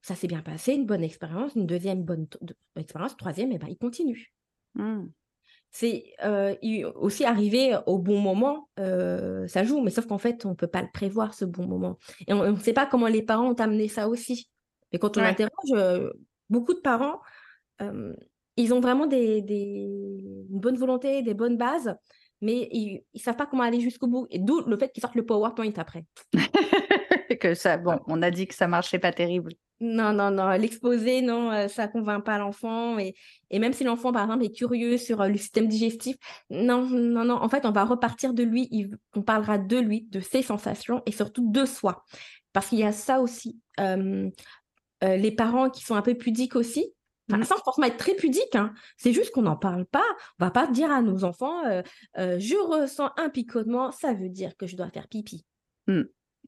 [0.00, 2.28] Ça s'est bien passé, une bonne expérience, une deuxième bonne
[2.76, 4.32] expérience, troisième, et ben il continue.
[4.74, 5.06] Mmh
[5.70, 6.14] c'est
[6.94, 10.82] aussi arriver au bon moment, ça joue, mais sauf qu'en fait, on ne peut pas
[10.82, 11.98] le prévoir, ce bon moment.
[12.26, 14.48] Et on ne sait pas comment les parents ont amené ça aussi.
[14.92, 16.12] Et quand on interroge,
[16.48, 17.20] beaucoup de parents,
[18.56, 19.44] ils ont vraiment des,
[20.50, 21.94] une bonne volonté, des bonnes bases,
[22.40, 24.26] mais ils ne savent pas comment aller jusqu'au bout.
[24.30, 26.04] Et d'où le fait qu'ils sortent le PowerPoint après.
[27.34, 29.52] que ça, bon, on a dit que ça marchait pas terrible.
[29.80, 30.50] Non, non, non.
[30.52, 32.98] L'exposé, non, euh, ça convainc pas l'enfant.
[32.98, 33.14] Et,
[33.50, 36.16] et même si l'enfant, par exemple, est curieux sur euh, le système digestif,
[36.48, 37.34] non, non, non.
[37.34, 38.90] En fait, on va repartir de lui.
[39.14, 42.04] on parlera de lui, de ses sensations et surtout de soi.
[42.52, 43.60] Parce qu'il y a ça aussi.
[43.80, 44.30] Euh,
[45.02, 46.92] les parents qui sont un peu pudiques aussi,
[47.28, 47.44] Enfin, mmh.
[47.44, 48.72] sans forcément être très pudique, hein.
[48.96, 50.04] c'est juste qu'on n'en parle pas.
[50.38, 51.60] On va pas dire à nos enfants,
[52.14, 55.44] je ressens un picotement, ça veut dire que je dois faire pipi.
[55.88, 56.04] Mmh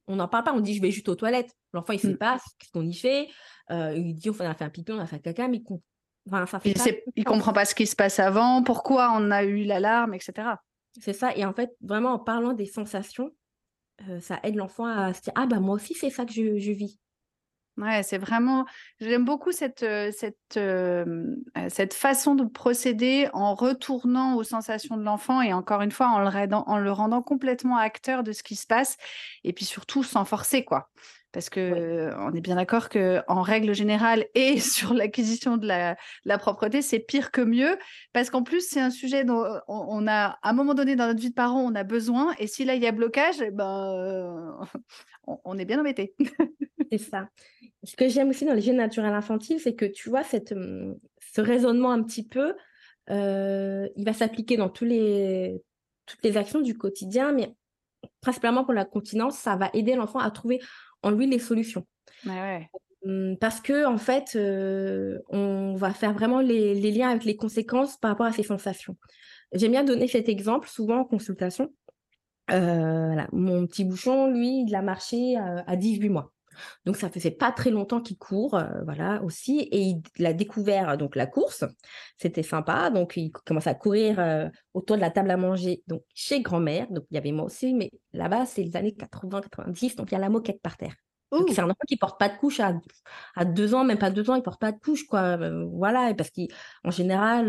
[0.08, 1.54] on n'en parle pas, on dit je vais juste aux toilettes.
[1.72, 2.18] L'enfant, il ne sait mmh.
[2.18, 3.28] pas ce qu'on y fait.
[3.70, 5.80] Euh, il dit on a fait un pipi, on a fait un caca, mais il,
[7.16, 10.32] ne comprend pas ce qui se passe avant, pourquoi on a eu l'alarme, etc.
[11.00, 11.34] C'est ça.
[11.36, 13.30] Et en fait, vraiment, en parlant des sensations,
[14.08, 16.72] euh, ça aide l'enfant à se dire ah bah moi aussi, c'est ça que je
[16.72, 16.98] vis.
[17.78, 18.64] Ouais, c'est vraiment.
[19.00, 21.36] J'aime beaucoup cette, euh, cette, euh,
[21.68, 26.18] cette façon de procéder en retournant aux sensations de l'enfant et encore une fois en
[26.18, 28.96] le, rendant, en le rendant complètement acteur de ce qui se passe
[29.44, 30.90] et puis surtout sans forcer, quoi.
[31.30, 35.96] Parce que on est bien d'accord que en règle générale et sur l'acquisition de la,
[36.24, 37.78] la propreté, c'est pire que mieux
[38.12, 41.20] parce qu'en plus c'est un sujet dont on, a à un moment donné dans notre
[41.20, 44.56] vie de parent on a besoin et si là il y a blocage, eh ben
[45.28, 46.14] on, on est bien embêté.
[46.90, 47.28] c'est ça
[47.84, 50.98] ce que j'aime aussi dans les gènes naturels infantiles, c'est que tu vois cette, hum,
[51.20, 52.54] ce raisonnement un petit peu,
[53.10, 55.62] euh, il va s'appliquer dans tous les,
[56.06, 57.54] toutes les actions du quotidien, mais
[58.20, 60.60] principalement pour la continence, ça va aider l'enfant à trouver
[61.02, 61.86] en lui les solutions.
[63.04, 67.96] Hum, parce que en fait, euh, on va faire vraiment les, liens avec les conséquences
[67.96, 68.96] par rapport à ses sensations.
[69.52, 71.72] J'aime bien donner cet exemple souvent en consultation.
[72.50, 76.32] Euh, Mon petit bouchon, lui, il a marché à 18 mois.
[76.84, 80.96] Donc ça faisait pas très longtemps qu'il court, euh, voilà aussi, et il, a découvert
[80.96, 81.64] donc la course.
[82.16, 86.02] C'était sympa, donc il commence à courir euh, autour de la table à manger, donc
[86.14, 86.90] chez grand-mère.
[86.90, 90.16] Donc il y avait moi aussi, mais là-bas c'est les années 80-90, donc il y
[90.16, 90.94] a la moquette par terre.
[91.48, 92.72] C'est un enfant qui porte pas de couche à,
[93.36, 95.36] à, deux ans, même pas deux ans, il porte pas de couche, quoi.
[95.38, 97.48] Euh, voilà, parce qu'en général,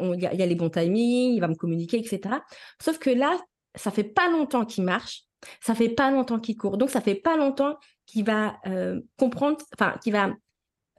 [0.00, 2.36] il y, y, a les bons timings, il va me communiquer, etc.
[2.80, 3.38] Sauf que là,
[3.74, 5.24] ça fait pas longtemps qu'il marche,
[5.60, 9.58] ça fait pas longtemps qu'il court, donc ça fait pas longtemps qui va euh, comprendre,
[9.74, 10.30] enfin, qui va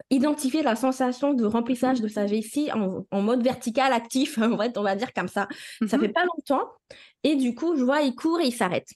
[0.09, 4.83] identifier la sensation de remplissage de sa vessie en, mode vertical actif, en fait, on
[4.83, 5.47] va dire comme ça.
[5.87, 6.13] Ça fait mhm.
[6.13, 6.69] pas longtemps.
[7.23, 8.89] Et du coup, je vois, il court et il s'arrête.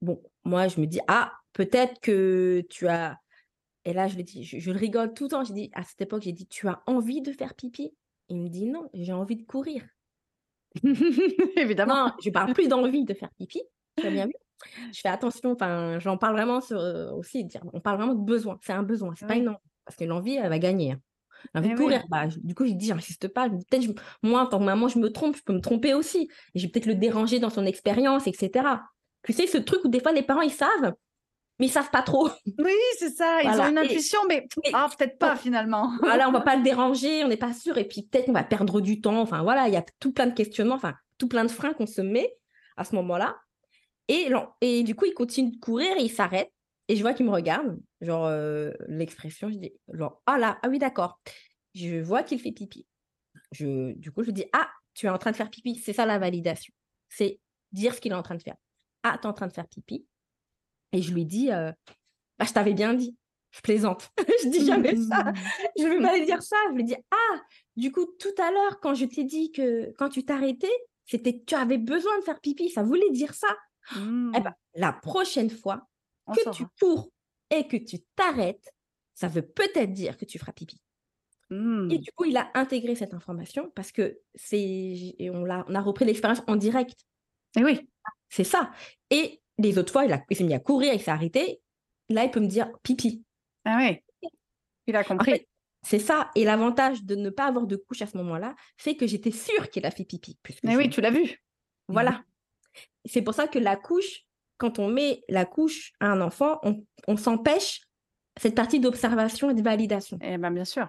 [0.00, 3.18] Bon, moi, je me dis, ah, peut-être que tu as.
[3.84, 5.44] Et là, je le dis, je, le rigole tout le temps.
[5.44, 7.94] J'ai dit, à cette époque, j'ai dit, tu as envie de faire pipi?
[8.28, 9.84] Il me dit, non, j'ai envie de courir.
[11.56, 12.12] Évidemment.
[12.24, 13.62] je parle plus d'envie de faire pipi.
[13.96, 14.32] Tu as bien vu
[14.92, 18.58] je fais attention, enfin, j'en parle vraiment sur, euh, aussi, on parle vraiment de besoin,
[18.62, 20.92] c'est un besoin, c'est pas une envie, parce que l'envie, elle va gagner.
[20.92, 21.00] Hein.
[21.54, 24.64] L'envie de courir, bah, du coup, je dis, j'insiste pas, peut-être, moi, en tant que
[24.64, 27.40] maman, je me trompe, je peux me tromper aussi, et je vais peut-être le déranger
[27.40, 28.66] dans son expérience, etc.
[29.24, 30.94] Tu sais, ce truc où des fois, les parents, ils savent,
[31.62, 32.28] mais ils savent pas trop.
[32.58, 35.92] Oui, c'est ça, ils ont une intuition, mais ah, peut-être pas finalement.
[36.02, 38.42] voilà, on va pas le déranger, on n'est pas sûr, et puis peut-être on va
[38.42, 41.44] perdre du temps, enfin voilà, il y a tout plein de questionnements, enfin, tout plein
[41.44, 42.34] de freins qu'on se met
[42.76, 43.36] à ce moment-là.
[44.08, 44.28] Et,
[44.60, 46.50] et du coup, il continue de courir et il s'arrête.
[46.88, 50.68] Et je vois qu'il me regarde, genre euh, l'expression, je dis, genre, ah là, ah
[50.68, 51.20] oui, d'accord.
[51.76, 52.88] Je vois qu'il fait pipi.
[53.52, 55.76] Je, du coup, je dis, ah, tu es en train de faire pipi.
[55.76, 56.74] C'est ça la validation.
[57.08, 57.38] C'est
[57.70, 58.56] dire ce qu'il est en train de faire.
[59.04, 60.04] Ah, tu es en train de faire pipi.
[60.92, 61.72] Et je lui dis, euh,
[62.38, 63.16] bah, je t'avais bien dit.
[63.50, 64.10] Je plaisante.
[64.42, 65.32] je dis jamais ça.
[65.78, 66.56] Je ne vais pas lui dire ça.
[66.70, 67.40] Je lui dis, ah,
[67.76, 70.72] du coup, tout à l'heure, quand je t'ai dit que quand tu t'arrêtais,
[71.04, 72.70] c'était tu avais besoin de faire pipi.
[72.70, 73.48] Ça voulait dire ça.
[73.96, 74.32] Eh mmh.
[74.32, 75.86] ben, la prochaine fois
[76.34, 77.10] que tu cours
[77.50, 78.72] et que tu t'arrêtes,
[79.14, 80.80] ça veut peut-être dire que tu feras pipi.
[81.50, 81.88] Et mmh.
[81.88, 86.06] du coup, il a intégré cette information parce que c'est, on, a, on a repris
[86.06, 87.04] l'expérience en direct.
[87.58, 87.86] Et oui.
[88.30, 88.70] C'est ça.
[89.10, 91.60] Et les autres fois, il, a, il s'est mis à courir, il s'est arrêté.
[92.08, 93.22] Là, il peut me dire pipi.
[93.64, 94.30] Ah oui.
[94.86, 95.46] Il a compris.
[95.82, 96.30] c'est ça.
[96.34, 99.70] Et l'avantage de ne pas avoir de couche à ce moment-là, c'est que j'étais sûre
[99.70, 100.38] qu'il a fait pipi.
[100.64, 101.42] Mais oui, tu l'as vu.
[101.88, 102.22] Voilà.
[103.04, 104.24] C'est pour ça que la couche,
[104.58, 106.60] quand on met la couche à un enfant,
[107.06, 107.82] on, s'empêche
[108.40, 110.18] cette partie d'observation et de validation.
[110.22, 110.88] Eh bien, bien sûr.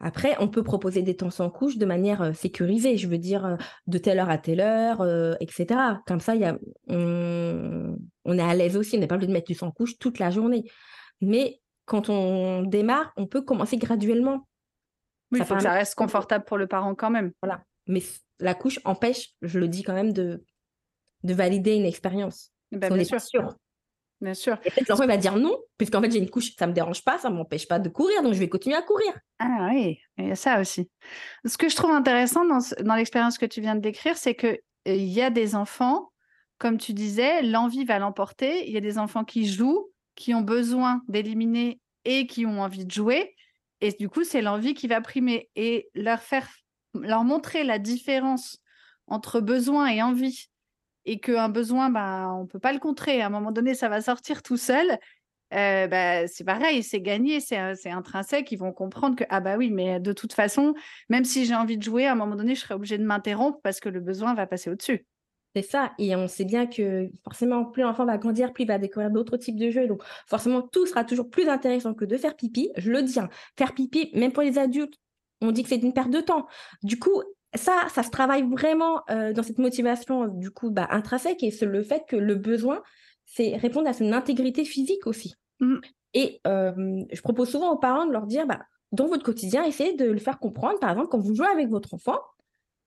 [0.00, 3.56] Après, on peut proposer des temps sans couche de manière sécurisée, je veux dire
[3.86, 5.80] de telle heure à telle heure, euh, etc.
[6.06, 6.58] Comme ça, y a,
[6.88, 10.18] on, est à l'aise aussi, on n'est pas obligé de mettre du sans couche toute
[10.18, 10.70] la journée.
[11.20, 14.46] Mais quand on démarre, on peut commencer graduellement.
[15.32, 17.32] Oui, il faut que ça reste confortable pour le parent quand même.
[17.42, 17.62] Voilà.
[17.86, 18.02] Mais
[18.40, 20.44] la couche empêche, je le dis quand même, de,
[21.22, 22.52] de valider une expérience.
[22.72, 23.20] Ben, bien sûr.
[23.20, 23.56] sûr.
[24.20, 24.56] Bien sûr.
[24.64, 27.04] Et peut-être l'enfant va dire non, puisqu'en fait j'ai une couche, ça ne me dérange
[27.04, 29.12] pas, ça ne m'empêche pas de courir, donc je vais continuer à courir.
[29.38, 30.88] Ah oui, il y a ça aussi.
[31.44, 34.58] Ce que je trouve intéressant dans, dans l'expérience que tu viens de décrire, c'est qu'il
[34.88, 36.12] euh, il y a des enfants,
[36.58, 38.66] comme tu disais, l'envie va l'emporter.
[38.66, 42.86] Il y a des enfants qui jouent, qui ont besoin d'éliminer et qui ont envie
[42.86, 43.34] de jouer.
[43.80, 45.50] Et du coup, c'est l'envie qui va primer.
[45.56, 46.48] Et leur faire,
[46.94, 48.58] leur montrer la différence
[49.06, 50.48] entre besoin et envie
[51.06, 53.20] et qu'un besoin, bah, on ne peut pas le contrer.
[53.20, 54.98] À un moment donné, ça va sortir tout seul.
[55.52, 57.56] Euh, bah, c'est pareil, c'est gagné, c'est
[57.90, 58.50] intrinsèque.
[58.50, 60.74] Ils vont comprendre que, ah bah oui, mais de toute façon,
[61.08, 63.60] même si j'ai envie de jouer, à un moment donné, je serai obligée de m'interrompre
[63.62, 65.06] parce que le besoin va passer au-dessus.
[65.54, 68.78] C'est ça, et on sait bien que forcément, plus l'enfant va grandir, plus il va
[68.78, 69.86] découvrir d'autres types de jeux.
[69.86, 72.70] Donc, forcément, tout sera toujours plus intéressant que de faire pipi.
[72.76, 74.94] Je le dis, hein, faire pipi, même pour les adultes,
[75.40, 76.48] on dit que c'est une perte de temps.
[76.82, 77.22] Du coup,
[77.54, 81.66] ça, ça se travaille vraiment euh, dans cette motivation du coup bah, intrinsèque et c'est
[81.66, 82.82] le fait que le besoin,
[83.26, 85.34] c'est répondre à son intégrité physique aussi.
[85.60, 85.76] Mmh.
[86.14, 88.60] Et je propose souvent aux parents de leur dire, bah,
[88.92, 90.78] dans votre quotidien, essayez de le faire comprendre.
[90.78, 92.20] Par exemple, quand vous jouez avec votre enfant,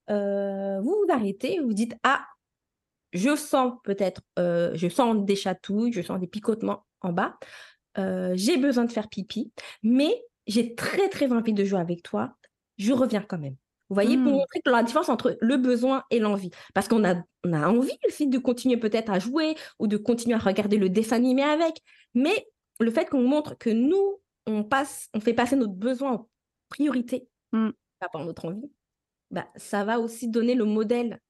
[0.10, 2.26] euh, vous vous arrêtez, vous dites, ah,
[3.12, 7.38] je sens peut-être, euh, je sens des chatouilles, je sens des picotements en bas,
[7.98, 9.52] j'ai besoin de faire pipi,
[9.84, 12.34] mais j'ai très très envie de jouer avec toi,
[12.78, 13.56] je reviens quand même.
[13.90, 14.36] Vous voyez, pour mmh.
[14.36, 16.52] montrer la différence entre le besoin et l'envie.
[16.74, 20.36] Parce qu'on a, on a envie aussi de continuer peut-être à jouer ou de continuer
[20.36, 21.82] à regarder le dessin animé avec.
[22.14, 22.48] Mais
[22.80, 26.30] le fait qu'on montre que nous, on, passe, on fait passer notre besoin en
[26.70, 27.70] priorité mmh.
[28.00, 28.70] par rapport à notre envie,
[29.32, 31.22] bah, ça va aussi donner le modèle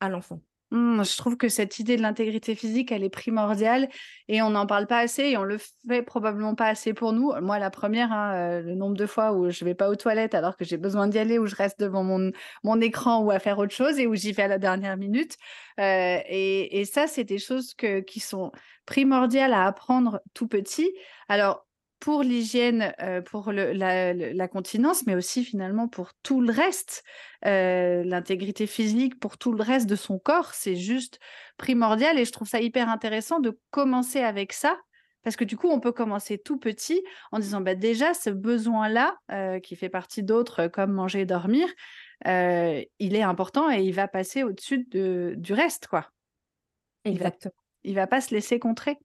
[0.00, 0.40] à l'enfant.
[0.74, 3.88] Mmh, je trouve que cette idée de l'intégrité physique, elle est primordiale
[4.26, 7.32] et on n'en parle pas assez et on le fait probablement pas assez pour nous.
[7.40, 10.34] Moi, la première, hein, euh, le nombre de fois où je vais pas aux toilettes
[10.34, 12.32] alors que j'ai besoin d'y aller, où je reste devant mon,
[12.64, 15.36] mon écran ou à faire autre chose et où j'y vais à la dernière minute.
[15.78, 17.74] Euh, et, ça, c'est des choses
[18.06, 18.50] qui sont
[18.84, 20.92] primordiales à apprendre tout petit.
[21.28, 21.64] Alors,
[22.00, 27.02] pour l'hygiène, euh, pour la, continence, mais aussi finalement pour tout le reste,
[27.46, 31.18] euh, l'intégrité physique, pour tout le reste de son corps, c'est juste
[31.56, 32.18] primordial.
[32.18, 34.78] Et je trouve ça hyper intéressant de commencer avec ça.
[35.22, 37.02] Parce que du coup, on peut commencer tout petit
[37.32, 41.66] en disant bah, déjà, ce besoin-là, euh, qui fait partie d'autres comme manger et dormir,
[42.26, 45.86] il est important et il va passer au-dessus de, du reste.
[45.86, 46.10] quoi.
[47.04, 47.54] Exactement.
[47.84, 48.98] Il ne va, pas se laisser contrer.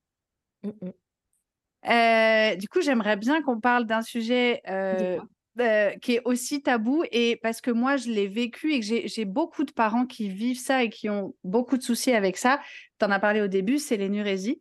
[0.63, 0.89] Mmh.
[1.87, 5.17] Euh, du coup, j'aimerais bien qu'on parle d'un sujet euh,
[5.59, 9.25] euh, qui est aussi tabou et parce que moi, je l'ai vécu et que j'ai
[9.25, 12.59] beaucoup de parents qui vivent ça et qui ont beaucoup de soucis avec ça.
[12.99, 14.59] Tu en as parlé au début, c'est l'énurésie.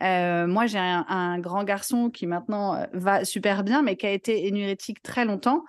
[0.00, 5.02] moi, j'ai un, grand garçon qui maintenant va super bien, mais qui a été énurétique
[5.02, 5.64] très longtemps.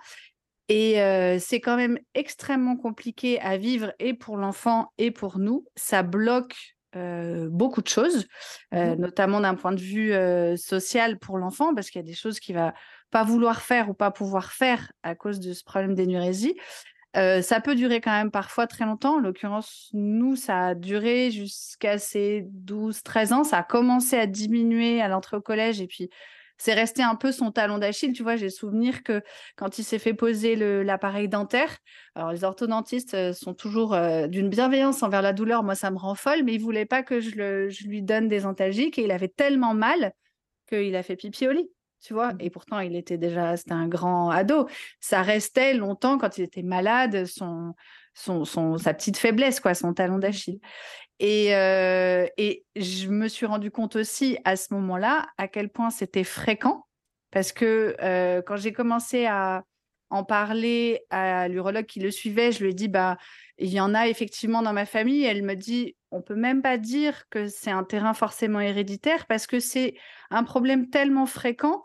[0.68, 0.96] Et
[1.38, 5.64] c'est quand même extrêmement compliqué à vivre et pour l'enfant et pour nous.
[5.76, 8.26] Ça bloque beaucoup de choses,
[8.72, 10.12] mmh notamment d'un point de vue
[10.56, 12.74] social pour l'enfant, parce qu'il y a des choses qu'il va
[13.10, 16.56] pas vouloir faire ou pas pouvoir faire à cause de ce problème d'énurésie.
[17.14, 19.16] ça peut durer quand même parfois très longtemps.
[19.16, 23.44] En l'occurrence, nous, ça a duré jusqu'à ses 12-13 ans.
[23.44, 26.10] Ça a commencé à diminuer à l'entrée au collège et puis
[26.58, 28.12] c'est resté un peu son talon d'Achille.
[28.12, 29.22] Tu vois, j'ai souvenir que
[29.56, 31.78] quand il s'est fait poser l'appareil dentaire,
[32.14, 35.62] alors les orthodontistes euh, sont toujours euh, d'une bienveillance envers la douleur.
[35.62, 38.98] Moi, ça me rend folle, mais il voulait pas que je, lui donne des antalgiques
[38.98, 40.12] et il avait tellement mal
[40.68, 41.70] qu'il a fait pipi au lit.
[42.00, 42.40] Tu vois, mmh.
[42.40, 44.68] et pourtant il était déjà, c'était un grand ado.
[45.00, 47.74] Ça restait longtemps quand il était malade, son,
[48.14, 50.60] son, son, sa petite faiblesse, quoi, son talon d'Achille.
[51.20, 55.90] Et, euh, et je me suis rendu compte aussi à ce moment-là à quel point
[55.90, 56.86] c'était fréquent,
[57.30, 59.64] parce que euh, quand j'ai commencé à
[60.10, 63.18] en parler à l'urologue qui le suivait, je lui ai dit, bah,
[63.58, 65.24] il y en a effectivement dans ma famille.
[65.24, 69.46] Elle me dit, on peut même pas dire que c'est un terrain forcément héréditaire parce
[69.46, 69.94] que c'est
[70.30, 71.84] un problème tellement fréquent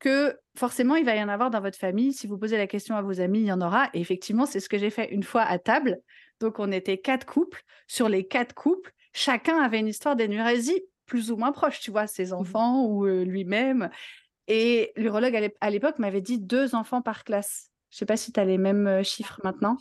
[0.00, 2.12] que forcément, il va y en avoir dans votre famille.
[2.12, 3.88] Si vous posez la question à vos amis, il y en aura.
[3.94, 6.00] Et effectivement, c'est ce que j'ai fait une fois à table.
[6.42, 7.62] Donc, on était quatre couples.
[7.86, 12.06] Sur les quatre couples, chacun avait une histoire d'énurésie plus ou moins proche, tu vois,
[12.06, 13.90] ses mmh enfants ou euh, lui-même.
[14.48, 17.70] Et l'urologue à l'époque m'avait dit deux enfants par classe.
[17.90, 19.76] Je ne sais pas si tu as les mêmes chiffres maintenant.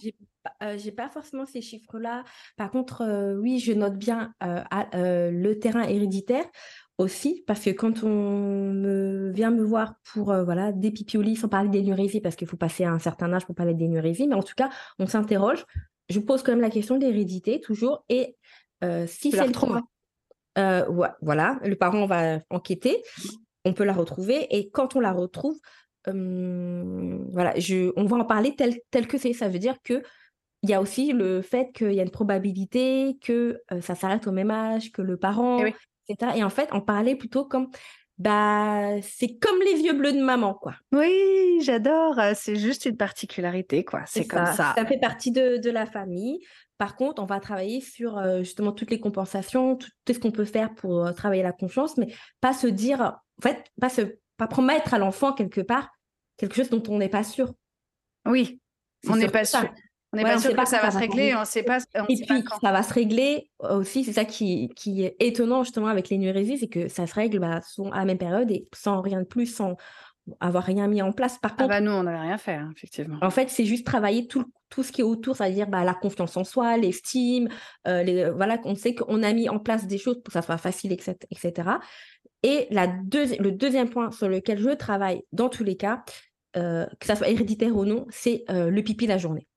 [0.76, 2.26] J'ai pas forcément ces chiffres-là.
[2.58, 6.46] Par contre, oui, je note bien le terrain héréditaire
[6.98, 11.70] aussi, parce que quand on me, vient me voir pour voilà, des pipiolis, sans parler
[11.70, 14.56] d'énurésie, parce qu'il faut passer à un certain âge pour parler d'énurésie, mais en tout
[14.56, 15.66] cas, on s'interroge.
[16.12, 18.04] Je pose quand même la question de l'hérédité, toujours.
[18.10, 18.36] Et
[19.08, 19.52] si c'est le
[20.56, 20.86] cas,
[21.22, 23.02] voilà, le parent va enquêter,
[23.66, 24.48] on peut la retrouver.
[24.56, 25.58] Et quand on la retrouve,
[26.06, 29.34] voilà, je, on va en parler tel, tel que c'est.
[29.34, 30.04] Ça veut dire que
[30.64, 34.32] il y a aussi le fait qu'il y a une probabilité que ça s'arrête au
[34.32, 35.74] même âge que le parent, eh
[36.36, 37.70] et en fait, en parler plutôt comme
[38.22, 40.76] bah, c'est comme les vieux bleus de maman, quoi.
[40.92, 42.20] Oui, j'adore.
[42.36, 44.04] C'est juste une particularité, quoi.
[44.06, 44.74] C'est comme ça.
[44.76, 44.86] ça.
[44.86, 46.40] fait partie de, de, la famille.
[46.78, 50.74] Par contre, on va travailler sur justement toutes les compensations, tout, ce qu'on peut faire
[50.74, 54.02] pour travailler la confiance, mais pas se dire, en fait, pas, se,
[54.38, 55.90] pas promettre à l'enfant quelque part
[56.42, 57.54] quelque chose dont on n'est pas sûr.
[58.26, 58.60] Oui,
[59.08, 59.72] on n'est pas sûr.
[60.14, 61.78] On n'est pas sûr que ça, va se régler, on sait pas.
[62.10, 66.10] et puis, ça va se régler aussi, c'est ça qui, qui, est étonnant justement avec
[66.10, 67.62] l'énurésie, c'est que ça se règle bah,
[67.94, 69.78] à la même période et sans rien de plus, sans
[70.40, 71.38] avoir rien mis en place.
[71.40, 73.18] Par ah contre, bah nous, on n'avait rien fait, hein, effectivement.
[73.22, 76.38] En fait, c'est juste travailler tout, tout ce qui est autour, c'est-à-dire bah, la confiance
[76.38, 77.50] en soi, l'estime,
[77.88, 80.42] euh, les, voilà, on sait qu'on a mis en place des choses pour que ça
[80.42, 81.70] soit facile, etc.
[82.44, 86.04] Et la le deuxième point sur lequel je travaille dans tous les cas,
[86.58, 89.48] euh, que ça soit héréditaire ou non, c'est euh, le pipi la journée.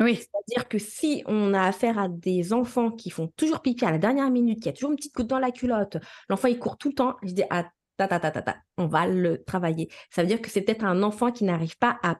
[0.00, 0.16] Oui.
[0.16, 3.98] C'est-à-dire que si on a affaire à des enfants qui font toujours pipi à la
[3.98, 6.88] dernière minute, qui a toujours une petite goutte dans la culotte, l'enfant il court tout
[6.88, 7.64] le temps, je dis ah,
[7.96, 9.88] ta, ta, ta, ta, on va le travailler.
[10.10, 12.18] Ça veut dire que c'est peut-être un enfant qui n'arrive pas à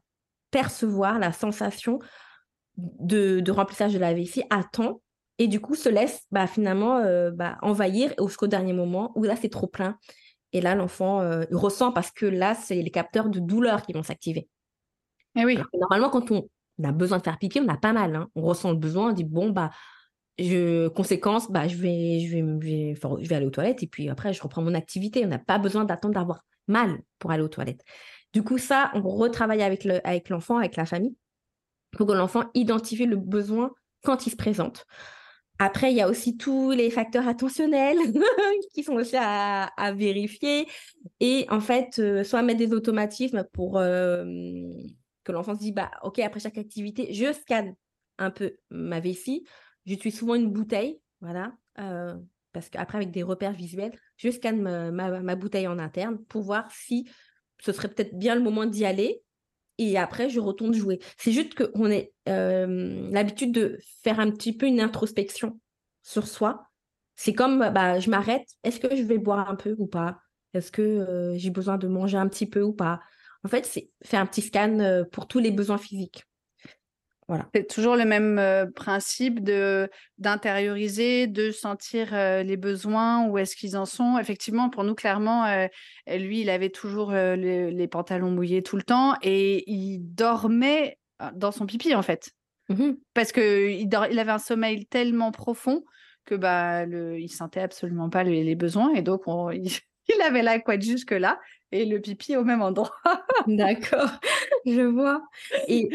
[0.51, 1.99] percevoir la sensation
[2.77, 5.01] de, remplissage de la vessie à temps
[5.39, 9.35] et du coup se laisse bah, finalement euh, bah, envahir jusqu'au dernier moment où là
[9.37, 9.99] c'est trop plein.
[10.53, 14.05] Et là, l'enfant euh, ressent parce que là, c'est les capteurs de douleur qui vont
[14.05, 14.49] s'activer.
[15.37, 15.59] Et eh oui.
[15.75, 16.49] normalement, quand on,
[16.79, 18.17] on a besoin de faire pipi, on a pas mal.
[18.17, 18.29] Hein.
[18.35, 19.71] On ressent le besoin, on dit bon, bah,
[20.39, 24.33] je, conséquence, bah, je, vais, je, vais, je, vais, aller aux toilettes et puis après,
[24.33, 25.25] je reprends mon activité.
[25.25, 27.85] On n'a pas besoin d'attendre d'avoir mal pour aller aux toilettes.
[28.33, 31.17] Du coup, ça, on retravaille avec, le, avec l'enfant, avec la famille,
[31.93, 33.71] pour que l'enfant identifie le besoin
[34.03, 34.87] quand il se présente.
[35.61, 37.99] Après, il y a aussi tous les facteurs attentionnels
[38.75, 40.67] qui sont aussi à, vérifier.
[41.21, 44.25] Et en fait, euh, soit mettre des automatismes pour euh,
[45.25, 47.75] que l'enfant se dise, bah, OK, après chaque activité, je scanne
[48.19, 49.45] un peu ma vessie.
[49.87, 52.15] J'utilise souvent une bouteille, voilà, euh,
[52.53, 57.09] parce qu'après, avec des repères visuels, je scanne ma, bouteille en interne pour voir si
[57.61, 59.23] ce serait peut-être bien le moment d'y aller.
[59.79, 61.01] Et après, je retourne jouer.
[61.19, 65.59] C'est juste qu'on ait euh, l'habitude de faire un petit peu une introspection
[66.05, 66.69] sur soi.
[67.17, 68.47] C'est comme, bah, je m'arrête.
[68.63, 70.21] Est-ce que je vais boire un peu ou pas?
[70.53, 73.01] Est-ce que euh, j'ai besoin de manger un petit peu ou pas?
[73.45, 76.25] En fait, c'est faire un petit scan euh, pour tous les besoins physiques.
[77.29, 77.49] Voilà.
[77.55, 79.89] C'est toujours le même euh, principe de
[80.19, 84.19] d'intérioriser, de sentir euh, les besoins, où est-ce qu'ils en sont.
[84.19, 85.47] Effectivement, pour nous, clairement,
[86.07, 90.99] lui, il avait toujours les, pantalons mouillés tout le temps et il dormait
[91.35, 92.31] dans son pipi, en fait.
[92.69, 95.83] Mmh Parce qu'il il avait un sommeil tellement profond
[96.27, 99.23] que bah, le, il sentait absolument pas les, besoins et donc
[99.53, 99.71] il,
[100.15, 101.39] il avait la couette jusque-là
[101.75, 102.95] et le pipi au même endroit.
[103.47, 104.11] D'accord,
[104.65, 105.23] je vois.
[105.67, 105.89] Et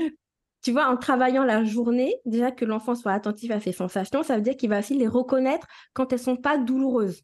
[0.61, 4.35] tu vois, en travaillant la journée, déjà que l'enfant soit attentif à ses sensations, ça
[4.35, 7.21] veut dire qu'il va aussi les reconnaître quand elles sont pas douloureuses.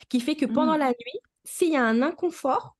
[0.00, 0.80] Ce qui fait que pendant mmh.
[0.80, 2.76] la nuit, s'il y a un inconfort,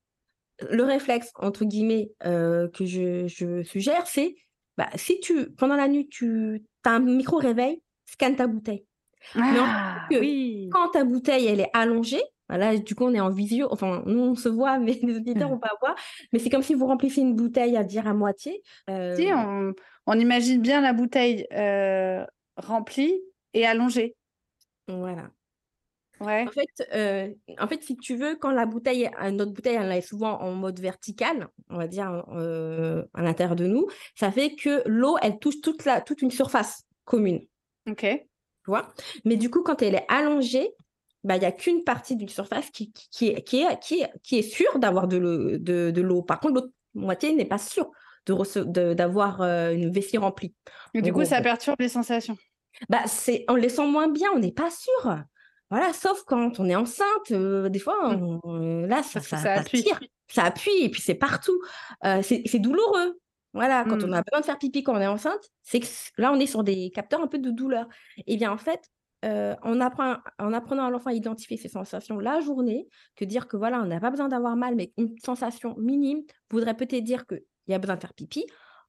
[0.70, 4.36] le réflexe, entre guillemets, euh, que je, suggère, c'est
[4.76, 8.86] bah, si tu, pendant la nuit, tu as un micro-réveil, scanne ta bouteille.
[9.34, 10.68] Ah, oui.
[10.70, 13.68] quand ta bouteille, elle est allongée, Là, du coup, on est en visio.
[13.70, 15.96] Enfin, nous, on se voit, mais les auditeurs, vont pas voir.
[16.32, 18.62] Mais c'est comme si vous remplissiez une bouteille à dire à moitié.
[18.90, 19.28] Euh, si,
[20.06, 22.24] on, imagine bien la bouteille euh,
[22.56, 23.14] remplie
[23.54, 24.14] et allongée.
[24.88, 25.30] Voilà.
[26.20, 26.46] Ouais.
[26.48, 27.28] En fait, euh,
[27.58, 30.80] en fait, si tu veux, quand la bouteille, notre bouteille, elle est souvent en mode
[30.80, 35.84] vertical, on va dire à l'intérieur de nous, ça fait que l'eau, elle touche toute,
[35.84, 37.42] la, toute une surface commune.
[37.86, 38.00] Ok.
[38.00, 38.88] Tu vois?
[39.26, 40.70] Mais du coup, quand elle est allongée,
[41.26, 44.10] bah, il n'y a qu'une partie d'une surface qui, qui, est, qui, est, qui, est,
[44.22, 45.58] qui est sûre d'avoir de l'eau.
[45.58, 47.90] De, de Par contre, l'autre moitié n'est pas sûre
[48.26, 50.54] d'avoir euh, une vessie remplie.
[50.94, 52.36] Et du coup, ça perturbe les sensations.
[52.88, 55.18] Bah, c'est on les sent moins bien, on n'est pas sûr.
[55.70, 58.86] Voilà, sauf quand on est enceinte, euh, des fois, mmh.
[58.86, 59.84] là, ça, ça, appuie.
[60.28, 61.60] ça appuie et puis c'est partout.
[62.04, 63.18] Euh, c'est douloureux.
[63.52, 64.14] Voilà, quand on mmh.
[64.14, 65.86] a besoin de faire pipi quand on est enceinte, c'est que
[66.18, 67.88] là, on est sur des capteurs un peu de douleur.
[68.26, 68.90] Et bien, en fait,
[69.24, 73.86] en, apprenant à l'enfant à identifier ses sensations la journée, que dire que voilà, on
[73.86, 77.78] n'a pas besoin d'avoir mal, mais une sensation minime voudrait peut-être dire qu'il y a
[77.78, 78.44] besoin de faire pipi.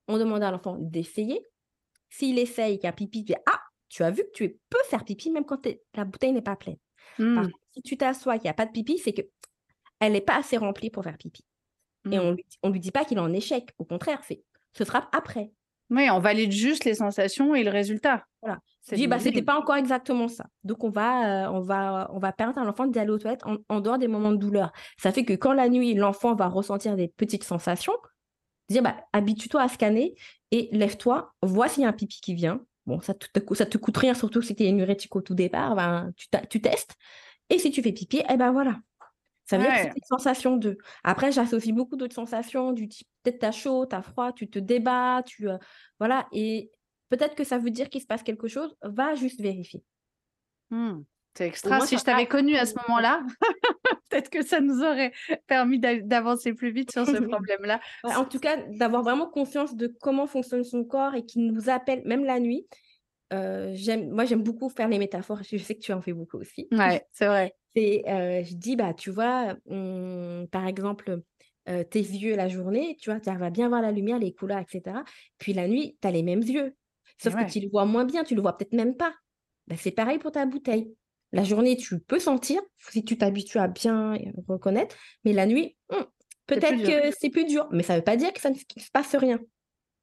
[0.07, 1.41] On demande à l'enfant d'essayer.
[2.09, 3.59] S'il essaye, qu'il y a pipi, dit Ah,
[3.89, 6.77] tu as vu que tu peux faire pipi même quand la bouteille n'est pas pleine.
[7.33, 7.45] Par Mmh.
[7.45, 10.57] contre, si tu t'assois, qu'il n'y a pas de pipi, c'est qu'elle n'est pas assez
[10.57, 11.45] remplie pour faire pipi.
[12.11, 12.21] Et Mmh.
[12.63, 13.69] on ne lui dit pas qu'il est en échec.
[13.79, 15.51] Au contraire, c'est ce sera après.
[15.89, 18.25] Oui, on valide juste les sensations et le résultat.
[18.41, 18.59] Voilà.
[18.81, 20.45] C'est Dis, bah, c'était pas encore exactement ça.
[20.63, 23.57] Donc, on va, euh, on va, on va permettre à l'enfant d'aller aux toilettes en,
[23.69, 24.71] en dehors des moments de douleur.
[24.97, 27.93] Ça fait que quand la nuit, l'enfant va ressentir des petites sensations,
[28.69, 30.15] dire, bah, habitue-toi à scanner
[30.51, 32.61] et lève-toi, vois s'il y a un pipi qui vient.
[32.85, 35.75] Bon, ça te, ça te coûte rien, surtout si tu es énurétique au tout départ,
[35.75, 36.95] ben, tu, tu testes.
[37.49, 38.77] Et si tu fais pipi, eh ben voilà.
[39.49, 40.77] Ça veut dire que c'est une sensation de.
[41.03, 45.21] Après, j'associe beaucoup d'autres sensations, du type peut-être t'as chaud, t'as froid, tu te débats,
[45.25, 45.49] tu.
[45.49, 45.57] euh,
[45.99, 46.27] voilà.
[46.33, 46.71] Et
[47.09, 49.83] peut-être que ça veut dire qu'il se passe quelque chose, va juste vérifier.
[50.69, 50.99] Mmh.
[51.37, 51.79] C'est extra.
[51.81, 52.29] Si je t'avais va.
[52.29, 53.23] connu à ce moment-là,
[54.09, 55.13] peut-être que ça nous aurait
[55.45, 57.79] permis d'a- d'avancer plus vite sur ce problème-là.
[58.03, 61.69] Ouais, en tout cas, d'avoir vraiment conscience de comment fonctionne son corps et qu'il nous
[61.69, 62.65] appelle, même la nuit.
[63.33, 65.41] Euh, j'aime, moi, j'aime beaucoup faire les métaphores.
[65.43, 66.67] Je sais que tu en fais beaucoup aussi.
[66.71, 67.53] Ouais, c'est vrai.
[67.77, 71.21] Euh, je dis, bah, tu vois, on- par exemple,
[71.69, 74.33] euh, tes yeux la journée, tu vois, tu arrives à bien voir la lumière, les
[74.33, 75.03] couleurs, etc.
[75.37, 76.75] Puis la nuit, tu as les mêmes yeux.
[77.21, 77.45] Sauf Ouais.
[77.45, 79.13] que tu le vois moins bien, tu le vois peut-être même pas.
[79.67, 80.91] Bah, c'est pareil pour ta bouteille.
[81.33, 84.17] La journée, tu peux sentir, si tu t'habitues à bien
[84.47, 85.97] reconnaître, mais la nuit, plus
[86.47, 87.67] peut-être que c'est plus dur.
[87.71, 89.39] Mais ça ne veut pas dire que ça ne se passe rien.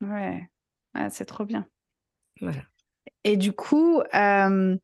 [0.00, 0.48] Ouais.
[1.10, 1.66] C'est trop bien.
[2.40, 2.62] Voilà.
[3.24, 4.76] Et du coup, euh,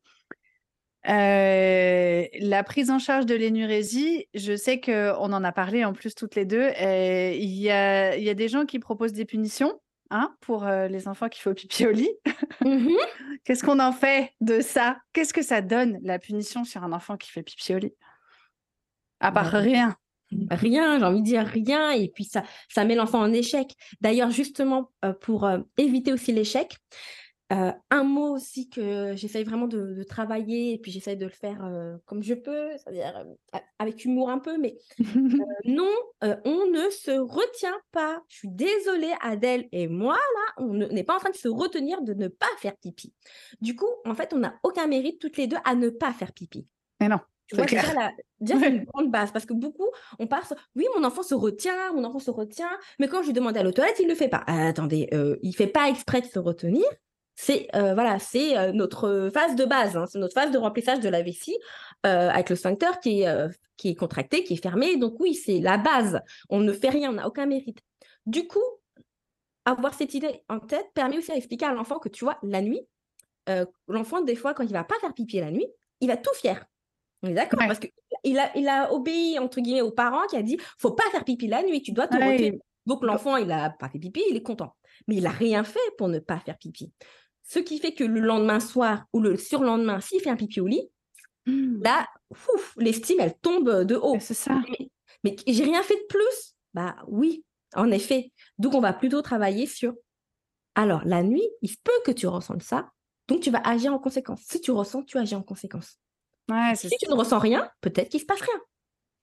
[1.07, 6.15] euh, la prise en charge de l'énurésie, je sais qu'on en a parlé en plus
[6.15, 6.69] toutes les deux.
[6.81, 9.79] euh, Il y a, il y a des gens qui proposent des punitions
[10.09, 12.11] hein, pour les enfants qui font pipi au lit.
[12.63, 12.91] Mhm.
[13.43, 14.97] Qu'est-ce qu'on en fait de ça?
[15.13, 17.93] Qu'est-ce que ça donne, la punition sur un enfant qui fait pipi au lit?
[19.19, 19.95] À part Bah, rien.
[20.49, 23.75] Rien, j'ai envie de dire rien, et puis ça, ça met l'enfant en échec.
[23.99, 26.77] D'ailleurs, justement, euh, pour euh, éviter aussi l'échec,
[27.51, 31.31] euh, un mot aussi que j'essaye vraiment de, de travailler, et puis j'essaye de le
[31.31, 34.77] faire euh, comme je peux, c'est-à-dire euh, avec humour un peu, mais
[35.65, 35.89] non,
[36.21, 38.23] on ne se retient pas.
[38.29, 41.47] Je suis désolée, Adèle et moi, là, on ne- n'est pas en train de se
[41.47, 43.13] retenir de ne pas faire pipi.
[43.61, 46.31] Du coup, en fait, on n'a aucun mérite toutes les deux à ne pas faire
[46.33, 46.67] pipi.
[46.99, 47.19] Mais non.
[47.47, 48.75] Tu vois, déjà, la- déjà, c'est Ouais.
[48.77, 49.89] une grande base parce que beaucoup,
[50.19, 53.27] on part sur oui, mon enfant se retient, mon enfant se retient, mais quand je
[53.27, 54.43] lui demande à toilettes, il ne le fait pas.
[54.47, 55.09] Ah, attendez,
[55.41, 56.85] il ne fait pas exprès de se retenir.
[57.43, 60.99] C'est euh, voilà, c'est euh, notre phase de base, hein, c'est notre phase de remplissage
[60.99, 61.57] de la vessie
[62.05, 64.97] euh, avec le sphincter qui est, qui est contracté, qui est fermé.
[64.97, 66.21] Donc oui, c'est la base.
[66.51, 67.79] On ne fait rien, on n'a aucun mérite.
[68.27, 68.59] Du coup,
[69.65, 72.61] avoir cette idée en tête permet aussi à expliquer à l'enfant que tu vois, la
[72.61, 72.85] nuit,
[73.87, 75.65] l'enfant, des fois, quand il va pas faire pipi la nuit,
[75.99, 76.63] il va tout fier.
[77.23, 77.59] On est d'accord?
[77.59, 77.65] Ouais.
[77.65, 81.09] Parce qu'il a, il a obéi, entre guillemets, aux parents qui a dit faut pas
[81.11, 82.61] faire pipi la nuit, tu dois te Ouais, retenir.
[82.85, 84.75] Donc l'enfant, il a pas fait pipi, il est content.
[85.07, 86.91] Mais il a rien fait pour ne pas faire pipi.
[87.53, 90.67] Ce qui fait que le lendemain soir ou le surlendemain, s'il fait un pipi au
[90.67, 90.89] lit,
[91.47, 91.81] Mmh.
[91.83, 94.17] là, ouf, l'estime, elle tombe de haut.
[94.19, 94.61] C'est ça.
[94.69, 94.87] Mais,
[95.23, 96.55] mais j'ai rien fait de plus?
[96.75, 97.43] Bah oui,
[97.75, 98.31] en effet.
[98.59, 99.95] Donc on va plutôt travailler sur.
[100.75, 102.91] Alors la nuit, il peut que tu ressentes ça,
[103.27, 104.41] donc tu vas agir en conséquence.
[104.43, 105.97] Si tu ressens, tu agis en conséquence.
[106.49, 108.61] Ouais, Si tu ne ressens rien, peut-être qu'il se passe rien.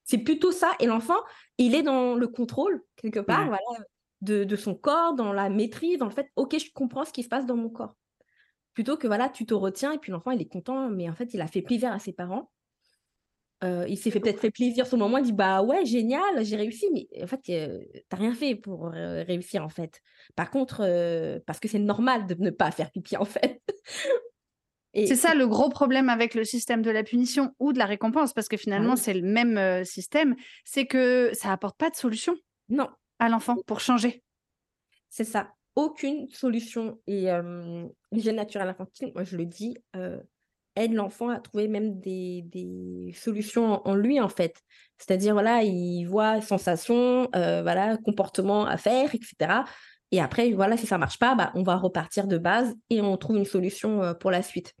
[0.03, 0.73] C'est plutôt ça.
[0.79, 1.19] Et l'enfant,
[1.57, 3.57] il est dans le contrôle, quelque part, Ouais.
[3.65, 3.85] voilà,
[4.21, 7.23] de, de son corps, dans la maîtrise, dans le fait, OK, je comprends ce qui
[7.23, 7.95] se passe dans mon corps.
[8.79, 11.33] Plutôt que, voilà, tu te retiens et puis l'enfant, il est content, mais en fait,
[11.33, 12.49] il a fait plaisir à ses parents.
[13.61, 16.45] Euh, il s'est fait peut-être fait plaisir sur le moment, il dit, bah ouais, génial,
[16.45, 20.01] j'ai réussi, mais en fait, euh, t'as rien fait pour euh, réussir, en fait.
[20.37, 20.77] Par contre,
[21.45, 23.61] parce que c'est normal de ne pas faire pipi, en fait.
[24.95, 28.31] C'est ça le gros problème avec le système de la punition ou de la récompense,
[28.31, 28.97] parce que finalement, oui.
[28.97, 32.35] c'est le même système, c'est que ça apporte pas de solution
[32.69, 32.87] Non,
[33.19, 34.23] à l'enfant pour changer.
[35.09, 35.51] C'est ça.
[35.75, 36.99] Aucune solution.
[37.07, 39.77] Et euh, l'hygiène naturelle infantile, moi je le dis,
[40.75, 44.61] aide l'enfant à trouver même des, des solutions en, lui, en fait.
[44.97, 49.63] C'est-à-dire, voilà, il voit sensations, euh, voilà, comportements à faire, etc.
[50.11, 53.15] Et après, voilà, si ça marche pas, bah, on va repartir de base et on
[53.17, 54.73] trouve une solution pour la suite.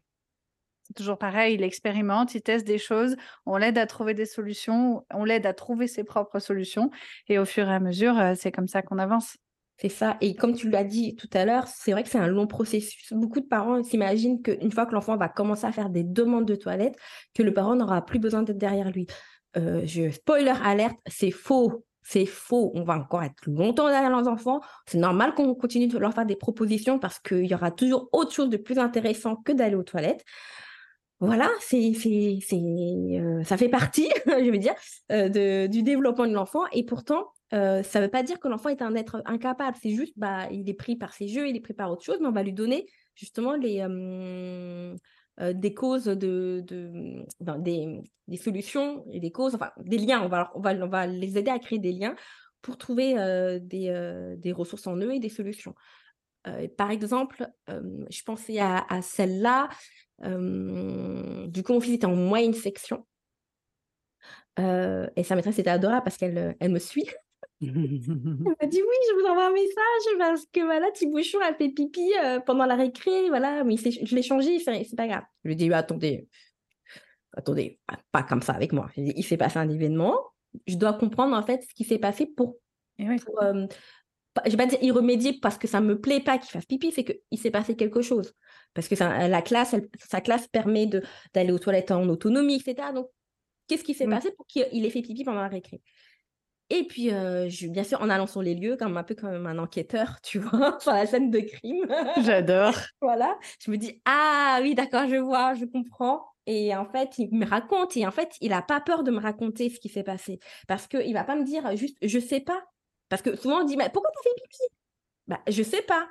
[0.89, 3.15] C'est toujours pareil, il expérimente, il teste des choses,
[3.45, 6.89] on l'aide à trouver des solutions, on l'aide à trouver ses propres solutions,
[7.27, 9.37] et au fur et à mesure, c'est comme ça qu'on avance.
[9.81, 10.17] C'est ça.
[10.19, 13.13] Et comme tu l'as dit tout à l'heure, c'est vrai que c'est un long processus.
[13.13, 16.55] Beaucoup de parents s'imaginent qu'une fois que l'enfant va commencer à faire des demandes de
[16.55, 16.95] toilette,
[17.33, 19.07] que le parent n'aura plus besoin d'être derrière lui.
[19.55, 21.85] Euh, spoiler alerte, c'est faux.
[22.01, 22.71] C'est faux.
[22.75, 24.59] On va encore être longtemps derrière nos enfants.
[24.85, 28.33] C'est normal qu'on continue de leur faire des propositions parce qu'il y aura toujours autre
[28.33, 30.25] chose de plus intéressant que d'aller aux toilettes.
[31.21, 32.39] Voilà, c'est, c'est,
[33.43, 34.73] ça fait partie, je veux dire,
[35.09, 36.63] de, du développement de l'enfant.
[36.71, 39.75] Et pourtant, ça ne veut pas dire que l'enfant est un être incapable.
[39.81, 42.17] C'est juste, bah, il est pris par ses jeux, il est pris par autre chose,
[42.21, 43.83] mais on va lui donner justement des
[45.73, 47.25] causes, de, de
[47.57, 50.23] des, solutions et des causes, enfin des liens.
[50.55, 52.15] On va, les aider à créer des liens
[52.61, 53.15] pour trouver
[53.61, 55.75] des, ressources en eux et des solutions.
[56.77, 59.69] Par exemple, je pensais à, à celle-là.
[60.21, 63.05] du coup, mon fils était en moyenne section.
[64.57, 67.09] et sa maîtresse était adorable parce qu'elle elle me suit.
[67.61, 71.69] Elle m'a dit oui, je vous envoie un message parce que voilà, Thibouchon a fait
[71.69, 75.23] pipi euh, pendant la récré, voilà, mais je l'ai changé, c'est pas grave.
[75.43, 76.29] Je lui ai dit attendez,
[77.35, 77.79] attendez,
[78.13, 78.89] pas comme ça avec moi.
[78.95, 80.17] il s'est passé un événement,
[80.67, 82.55] je dois comprendre en fait ce qui s'est passé pour,
[83.25, 83.67] pour euh,
[84.45, 86.91] je vais pas dire y remédier parce que ça me plaît pas qu'il fasse pipi,
[86.91, 88.33] c'est qu'il s'est passé quelque chose.
[88.73, 89.75] Parce que ça, la classe,
[90.09, 90.87] sa classe permet
[91.33, 92.89] d'aller aux toilettes en autonomie, etc.
[92.93, 93.07] Donc,
[93.67, 95.81] qu'est-ce qui s'est passé pour qu'il ait fait pipi pendant la récré?
[96.69, 99.57] Et puis, je, bien sûr, en allant sur les lieux, comme un peu comme un
[99.57, 101.85] enquêteur, tu vois, sur la scène de crime.
[102.23, 102.75] J'adore.
[103.01, 103.37] voilà.
[103.59, 106.23] Je me dis, ah oui, d'accord, je vois, je comprends.
[106.45, 107.97] Et en fait, il me raconte.
[107.97, 110.39] Et en fait, il n'a pas peur de me raconter ce qui s'est passé.
[110.67, 112.63] Parce qu'il ne va pas me dire juste, je sais pas.
[113.09, 114.63] Parce que souvent, on dit, mais pourquoi tu fais pipi?
[115.27, 116.07] Bah, Je sais pas.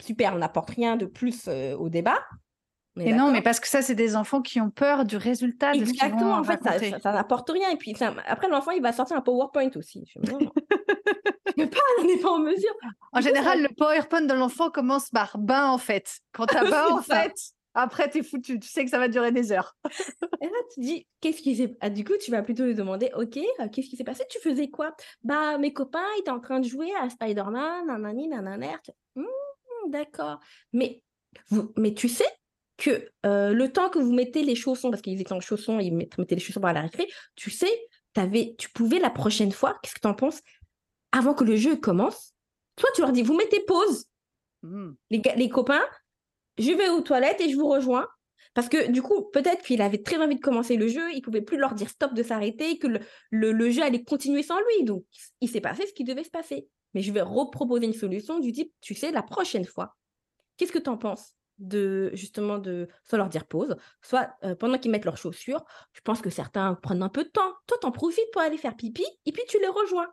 [0.00, 2.18] Super, on n'apporte rien de plus au débat.
[3.00, 5.84] Et non, mais parce que ça, c'est des enfants qui ont peur du résultat de
[5.84, 6.60] ce qu'ils vont en fait,
[7.02, 7.70] ça, n'apporte rien.
[7.70, 7.94] Et puis
[8.26, 10.04] après, l'enfant, il va sortir un PowerPoint aussi.
[10.14, 12.74] Je ne pas, on n'est pas en mesure.
[13.12, 16.20] En général, le PowerPoint de l'enfant commence par bain, en fait.
[16.32, 17.34] Quand tu as bain, en fait,
[17.74, 18.58] après, tu es foutu.
[18.58, 19.76] Tu sais que ça va durer des heures.
[20.40, 23.10] et là, tu dis, qu'est-ce qui s'est ah, Du coup, tu vas plutôt lui demander,
[23.14, 24.24] OK, euh, qu'est-ce qui s'est passé?
[24.30, 24.94] Tu faisais quoi?
[25.22, 28.80] Bah, mes copains, ils étaient en train de jouer à Spider-Man, nanani, nanana.
[29.16, 29.24] Mmh,
[29.88, 30.40] d'accord.
[30.72, 31.02] Mais,
[31.50, 32.28] vous, mais tu sais
[32.76, 35.92] que euh, le temps que vous mettez les chaussons, parce qu'ils étaient en chaussons, ils
[35.92, 37.70] mettaient les chaussons par la récré, tu sais,
[38.16, 40.40] avais, tu pouvais la prochaine fois, qu'est-ce que tu en penses,
[41.12, 42.34] avant que le jeu commence,
[42.76, 44.06] toi tu leur dis, vous mettez pause,
[44.62, 44.90] mmh.
[45.10, 45.84] les, copains,
[46.58, 48.06] je vais aux toilettes et je vous rejoins.
[48.54, 51.42] Parce que du coup, peut-être qu'il avait très envie de commencer le jeu, il pouvait
[51.42, 52.86] plus leur dire stop de s'arrêter, que
[53.30, 54.84] le, jeu allait continuer sans lui.
[54.84, 55.04] Donc,
[55.40, 56.68] il s'est passé ce qui devait se passer.
[56.94, 59.96] Mais je vais reproposer une solution du type, tu sais, la prochaine fois,
[60.56, 64.90] qu'est-ce que tu en penses de justement de soit leur dire pause, soit pendant qu'ils
[64.90, 67.52] mettent leurs chaussures, je pense que certains prennent un peu de temps.
[67.66, 70.08] Toi, t'en profites pour aller faire pipi et puis tu les rejoins.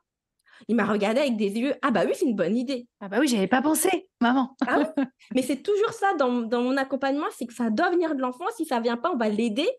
[0.67, 1.73] Il m'a regardé avec des yeux.
[1.81, 2.87] Ah bah oui, c'est une bonne idée.
[2.99, 4.55] Ah bah oui, j'avais pas pensé, maman.
[4.67, 4.91] Ah
[5.33, 8.45] Mais c'est toujours ça dans, mon accompagnement, c'est que ça doit venir de l'enfant.
[8.55, 9.69] Si ça vient pas, on va l'aider.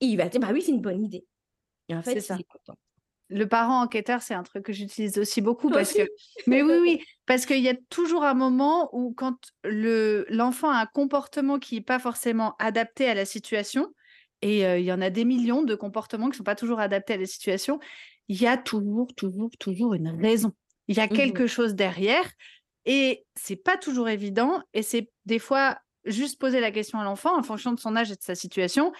[0.00, 1.26] Et il va dire bah oui, c'est une bonne idée.
[1.88, 2.76] Et en fait, c'est content
[3.30, 6.02] le parent enquêteur, c'est un truc que j'utilise aussi beaucoup parce que.
[6.46, 10.78] Mais oui, oui, parce qu'il y a toujours un moment où quand le l'enfant a
[10.78, 13.92] un comportement qui n'est pas forcément adapté à la situation,
[14.40, 17.14] et il y en a des millions de comportements qui ne sont pas toujours adaptés
[17.14, 17.80] à la situation,
[18.28, 20.52] il y a toujours, toujours, toujours une raison.
[20.86, 22.30] Il y a mmh quelque chose derrière,
[22.86, 27.38] et c'est pas toujours évident, et c'est des fois juste poser la question à l'enfant
[27.38, 28.92] en fonction de son âge et de sa situation,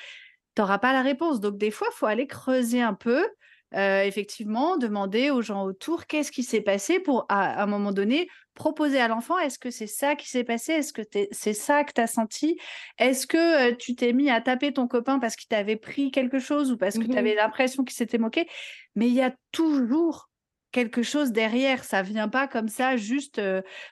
[0.55, 1.41] tu n'auras pas la réponse.
[1.41, 3.27] Donc des fois, il faut aller creuser un peu
[3.73, 8.99] effectivement, demander aux gens autour qu'est-ce qui s'est passé pour, à, un moment donné, proposer
[8.99, 10.73] à l'enfant est-ce que c'est ça qui s'est passé?
[10.73, 12.59] Est-ce que c'est ça que tu as senti?
[12.99, 16.73] Est-ce que tu t'es mis à taper ton copain parce qu'il t'avait pris quelque chose
[16.73, 18.49] ou parce que tu avais mmh l'impression qu'il s'était moqué?
[18.97, 20.29] Mais il y a toujours
[20.73, 21.85] quelque chose derrière.
[21.85, 23.41] Ça vient pas comme ça juste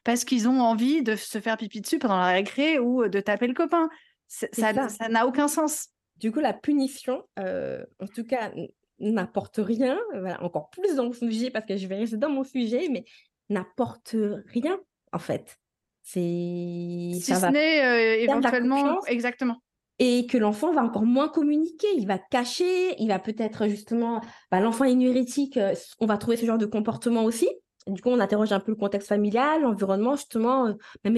[0.05, 3.47] parce qu'ils ont envie de se faire pipi dessus pendant la récré ou de taper
[3.47, 3.89] le copain.
[4.27, 4.73] Ça
[5.09, 5.91] n'a aucun sens.
[6.17, 8.51] Du coup, la punition, en tout cas,
[8.99, 9.99] n'apporte rien,
[10.41, 13.05] encore plus dans mon sujet parce que je vais rester dans mon sujet, mais
[13.49, 14.17] n'apporte
[14.53, 14.79] rien
[15.13, 15.59] en fait.
[16.03, 19.57] C'est si ce n'est euh, éventuellement exactement.
[19.99, 24.21] Et que l'enfant va encore moins communiquer, il va cacher, il va peut-être justement,
[24.51, 27.49] bah, l'enfant énurétique, euh, on va trouver ce genre de comportement aussi.
[27.87, 30.75] du coup, on interroge un peu le contexte familial, l'environnement, justement, euh,
[31.05, 31.17] même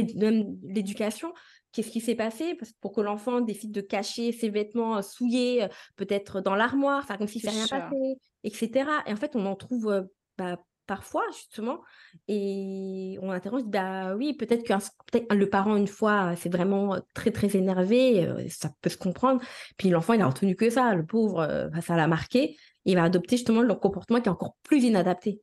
[0.63, 1.35] l'éducation
[1.73, 2.59] qu'est-ce qui s'est passé?
[2.81, 5.67] Pour que l'enfant décide de cacher ses vêtements souillés,
[5.97, 8.91] peut-être dans l'armoire, enfin comme s'il ne s'est rien passé, etc.
[9.07, 11.81] Et en fait, on en trouve bah, parfois, justement,
[12.27, 14.73] et on interroge, bah oui, peut-être que
[15.13, 19.41] peut le parent, une fois, c'est vraiment très, très énervé, ça peut se comprendre.
[19.77, 22.57] Puis l'enfant, il a retenu que ça, le pauvre, ça l'a marqué.
[22.85, 25.43] il va adopter justement le comportement qui est encore plus inadapté.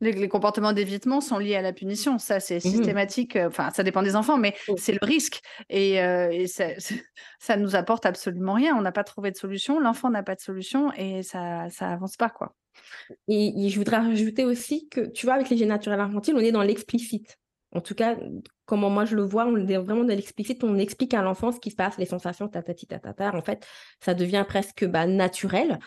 [0.00, 2.18] Les, comportements d'évitement sont liés à la punition.
[2.18, 3.36] Ça, c'est mmh systématique.
[3.36, 4.74] Euh, enfin, ça dépend des enfants, mais oh.
[4.78, 5.40] c'est le risque.
[5.68, 8.76] Et, euh, ça, ne nous apporte absolument rien.
[8.76, 9.80] On n'a pas trouvé de solution.
[9.80, 12.54] L'enfant n'a pas de solution et ça, ça avance pas, quoi.
[13.28, 16.52] Et, je voudrais rajouter aussi que, tu vois, avec les gènes naturels infantiles, on est
[16.52, 17.38] dans l'explicite.
[17.72, 18.16] En tout cas,
[18.64, 21.60] comment moi je le vois, on est vraiment dans l'explicite, on explique à l'enfant ce
[21.60, 23.34] qui se passe, les sensations, tatati tatata.
[23.34, 23.66] En fait,
[24.00, 25.78] ça devient presque bah, naturel.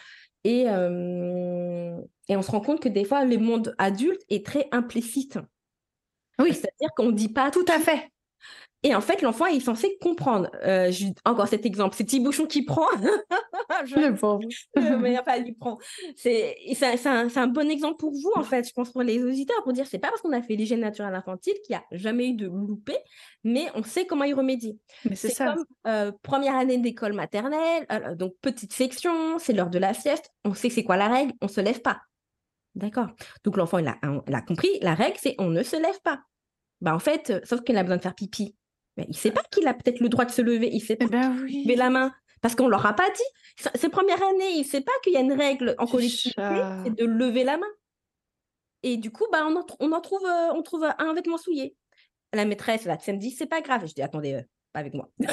[0.44, 5.40] Et, et on se rend compte que des fois, le monde adulte est très implicite.
[6.40, 6.54] Oui.
[6.54, 8.10] C'est-à-dire qu'on ne dit pas tout à fait.
[8.84, 10.50] Et en fait, l'enfant est censé comprendre.
[10.64, 10.90] Euh,
[11.26, 12.88] encore cet exemple, c'est petit bouchon qui prend.
[13.86, 13.96] je...
[13.96, 15.78] Le mais enfin, il prend.
[16.16, 16.56] C'est
[17.06, 19.86] un, un, bon exemple pour vous, en fait, je pense, pour les auditeurs, pour dire
[19.86, 22.48] c'est pas parce qu'on a fait l'hygiène naturelle infantile qu'il n'y a jamais eu de
[22.48, 22.96] loupé,
[23.44, 24.78] mais on sait comment y remédier.
[25.14, 29.94] C'est comme euh, première année d'école maternelle, euh, donc petite section, c'est l'heure de la
[29.94, 32.00] sieste, on sait c'est quoi la règle, on se lève pas.
[32.76, 33.08] D'accord.
[33.44, 33.94] Donc l'enfant, il
[34.28, 36.22] il a compris, la règle, c'est on ne se lève pas.
[36.80, 38.56] Bah, en fait, sauf qu'il a besoin de faire pipi
[39.08, 41.06] il ne sait pas qu'il a peut-être le droit de se lever, il sait pas
[41.06, 41.64] eh ben oui.
[41.64, 42.14] lever la main.
[42.42, 43.68] Parce qu'on ne leur a pas dit.
[43.76, 46.42] Ses premières années, il ne sait pas qu'il y a une règle en collectivité,
[46.86, 47.68] c'est de lever la main.
[48.84, 51.76] Et du coup, bah, on, en, on en trouve, euh, on trouve un vêtement souillé.
[52.32, 53.86] La maîtresse, là, elle me dit, c'est pas grave.
[53.86, 54.42] Je dis, attendez, euh,
[54.72, 55.10] pas avec moi.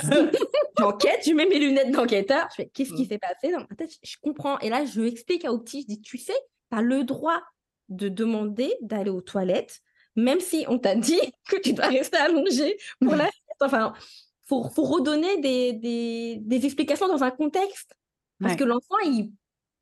[0.78, 2.48] J'enquête, je mets mes lunettes d'enquêteur.
[2.50, 3.08] Je fais, qu'est-ce qui mm.
[3.08, 3.64] s'est passé Dans
[4.02, 4.58] je comprends.
[4.60, 6.36] Et là, je explique à Opti, je dis, tu sais,
[6.72, 7.40] tu as le droit
[7.88, 9.80] de demander d'aller aux toilettes,
[10.16, 13.94] même si on t'a dit que tu dois rester allongé pour la Enfin,
[14.46, 17.94] faut, faut redonner des, des, des, explications dans un contexte.
[18.40, 19.32] Parce que l'enfant, il,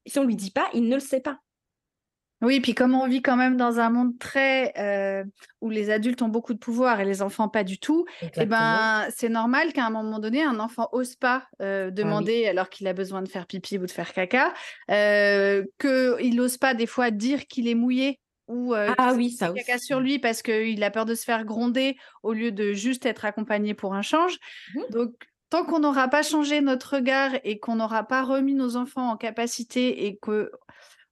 [0.06, 1.38] si on lui dit pas, il ne le sait pas.
[2.42, 5.24] Oui, puis comme on vit quand même dans un monde très euh,
[5.62, 8.04] où les adultes ont beaucoup de pouvoir et les enfants pas du tout,
[8.36, 12.46] eh ben c'est normal qu'à un moment donné un enfant ose pas euh, ah demander
[12.46, 14.52] alors qu'il a besoin de faire pipi ou de faire caca,
[14.90, 19.78] euh, qu'il n'ose pas des fois dire qu'il est mouillé ou ah oui, ça caca
[19.78, 23.24] sur lui parce qu'il a peur de se faire gronder au lieu de juste être
[23.24, 24.38] accompagné pour un change.
[24.74, 24.80] Mmh.
[24.90, 25.12] Donc,
[25.51, 29.16] tant qu'on n'aura pas changé notre regard et qu'on n'aura pas remis nos enfants en
[29.16, 30.51] capacité et que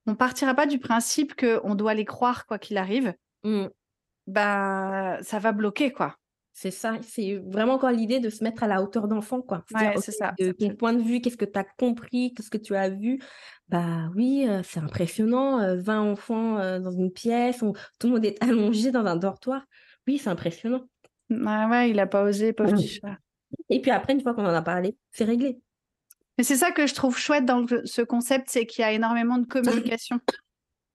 [0.07, 3.15] on partira pas du principe qu'on doit les croire quoi qu'il arrive,
[3.45, 3.67] mmh.
[4.27, 6.17] bah ça va bloquer quoi.
[6.55, 9.65] C'est ça, c'est vraiment encore l'idée de se mettre à la hauteur d'enfant, quoi.
[9.97, 10.35] c'est ça.
[10.39, 13.21] De ton point de vue, qu'est-ce que tu as compris, qu'est-ce que tu as vu?
[13.73, 17.61] Bah oui, c'est impressionnant, 20 enfants dans une pièce,
[17.99, 19.65] tout le monde est allongé dans un dortoir.
[20.07, 20.87] Oui, c'est impressionnant.
[21.31, 23.17] Ouais, ouais, il n'a pas osé, pauvre chat.
[23.71, 25.59] Et puis après, une fois qu'on en a parlé, c'est réglé.
[26.37, 29.39] Mais c'est ça que je trouve chouette dans ce concept, c'est qu'il y a énormément
[29.39, 30.21] de communication.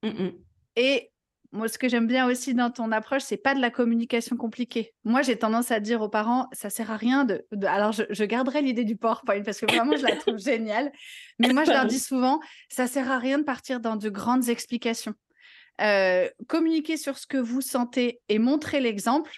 [0.03, 0.31] Mmh, mmh.
[0.75, 1.09] Et
[1.51, 4.93] moi, ce que j'aime bien aussi dans ton approche, c'est pas de la communication compliquée.
[5.05, 7.45] Moi, j'ai tendance à dire aux parents, ça sert à rien de.
[7.65, 10.91] Alors, je, garderai l'idée du PowerPoint parce que vraiment, je la trouve géniale.
[11.39, 12.39] Mais moi, je leur dis souvent,
[12.69, 15.13] ça sert à rien de partir dans de grandes explications.
[15.79, 19.31] Euh, communiquez sur ce que vous sentez et montrez l'exemple.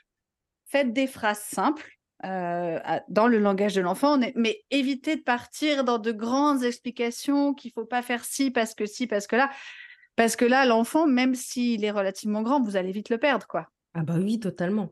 [0.66, 1.90] Faites des phrases simples.
[2.26, 7.72] Euh, dans le langage de l'enfant, mais évitez de partir dans de grandes explications qu'il
[7.72, 9.50] faut pas faire ci parce que ci parce que là.
[10.20, 13.70] Parce que là, l'enfant, même s'il est relativement grand, vous allez vite le perdre, quoi.
[13.94, 14.90] Ah bah oui, totalement.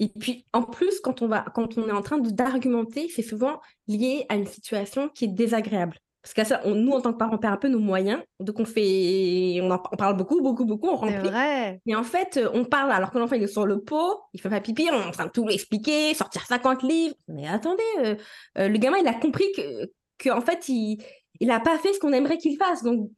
[0.00, 3.60] Et puis, en plus, quand on, va, quand on est en train d'argumenter, c'est souvent
[3.86, 5.96] lié à une situation qui est désagréable.
[6.22, 8.20] Parce que ça, nous, en tant que parents, on perd un peu nos moyens.
[8.40, 11.30] Donc, on fait, on, en, parle beaucoup, beaucoup, beaucoup, on remplit.
[11.30, 11.80] Vrai.
[11.86, 14.50] Et en fait, on parle alors que l'enfant, il est sur le pot, il fait
[14.50, 17.14] pas pipi, on est en train de tout expliquer, sortir 50 livres.
[17.28, 18.16] Mais attendez, euh,
[18.58, 19.88] euh, le gamin, il a compris que,
[20.18, 20.98] que en fait, il
[21.42, 22.82] n'a pas fait ce qu'on aimerait qu'il fasse.
[22.82, 23.08] Donc,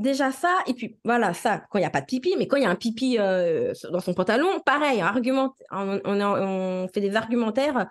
[0.00, 2.56] Déjà ça, et puis voilà, ça, quand il n'y a pas de pipi, mais quand
[2.56, 7.16] il y a un pipi euh, dans son pantalon, pareil, argument, on, on, fait des
[7.16, 7.86] argumentaires.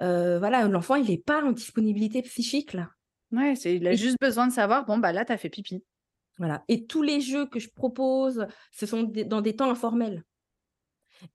[0.00, 2.90] Euh, voilà, l'enfant, il n'est pas en disponibilité psychique, là.
[3.32, 5.82] Ouais, il a juste besoin de savoir, bon, bah là, tu as fait pipi.
[6.36, 6.62] Voilà.
[6.68, 10.22] Et tous les jeux que je propose, ce sont dans des temps informels.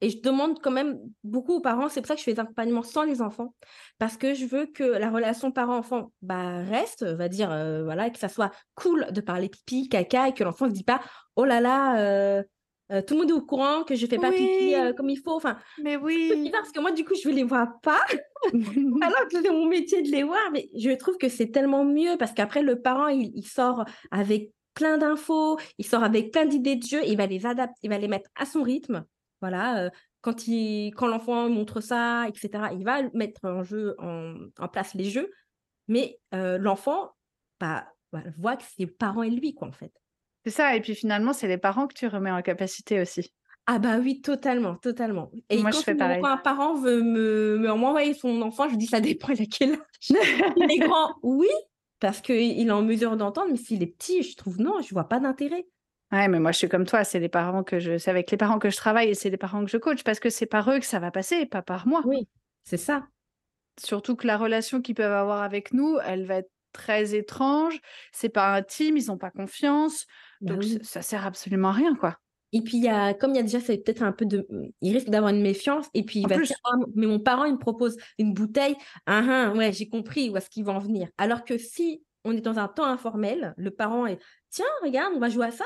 [0.01, 2.39] Et je demande quand même beaucoup aux parents, c'est pour ça que je fais des
[2.39, 3.55] accompagnements sans les enfants,
[3.97, 8.19] parce que je veux que la relation parent-enfant bah, reste, va dire, euh, voilà, que
[8.19, 11.01] ça soit cool de parler pipi, caca, et que l'enfant ne se dise pas,
[11.35, 12.43] oh là là, euh,
[12.91, 15.31] euh, tout le monde est au courant que je fais pas pipi comme il faut.
[15.31, 16.49] Enfin, mais oui.
[16.51, 18.01] Parce que moi, du coup, je ne les vois pas,
[18.51, 22.17] alors que c'est mon métier de les voir, mais je trouve que c'est tellement mieux,
[22.17, 26.75] parce qu'après, le parent, il, il sort avec plein d'infos, il sort avec plein d'idées
[26.75, 29.05] de jeu, il va les adapter, il va les mettre à son rythme.
[29.41, 29.89] Voilà,
[30.21, 35.09] quand, il, quand l'enfant montre ça, etc., il va mettre en, jeu, en, place les
[35.09, 35.31] jeux,
[35.87, 37.11] mais l'enfant
[37.59, 37.87] bah,
[38.37, 39.91] voit que c'est le parent et lui, quoi, en fait.
[40.45, 43.31] C'est ça, et puis finalement, c'est les parents que tu remets en capacité aussi.
[43.67, 45.31] Ah bah oui, totalement, totalement.
[45.49, 46.21] Et Moi, quand je fais pareil.
[46.23, 49.73] un parent veut me, me m'envoyer son enfant, je dis ça dépend, il a quel
[49.73, 49.79] âge.
[50.57, 51.47] il est grand, oui,
[51.99, 55.07] parce qu'il est en mesure d'entendre, mais s'il est petit, je trouve non, je vois
[55.07, 55.67] pas d'intérêt.
[56.11, 58.37] Ouais, mais moi je suis comme toi, c'est les parents que je, c'est avec les
[58.37, 60.69] parents que je travaille et c'est les parents que je coach parce que c'est par
[60.69, 62.01] eux que ça va passer, pas par moi.
[62.05, 62.27] Oui,
[62.63, 63.07] c'est ça.
[63.79, 67.79] Surtout que la relation qu'ils peuvent avoir avec nous, elle va être très étrange.
[68.11, 70.05] C'est pas intime, ils n'ont pas confiance,
[70.41, 72.17] bah donc ça sert absolument à rien, quoi.
[72.53, 74.45] Et puis, il y a, comme il y a déjà, c'est peut-être un peu de.
[74.81, 75.87] Il risque d'avoir une méfiance.
[75.93, 78.75] Et puis, il va dire ah, Mais mon parent, il me propose une bouteille.
[79.05, 81.07] Ah, ah ouais, j'ai compris où est-ce qu'ils vont en venir.
[81.17, 85.19] Alors que si on est dans un temps informel, le parent est Tiens, regarde, on
[85.19, 85.65] va jouer à ça.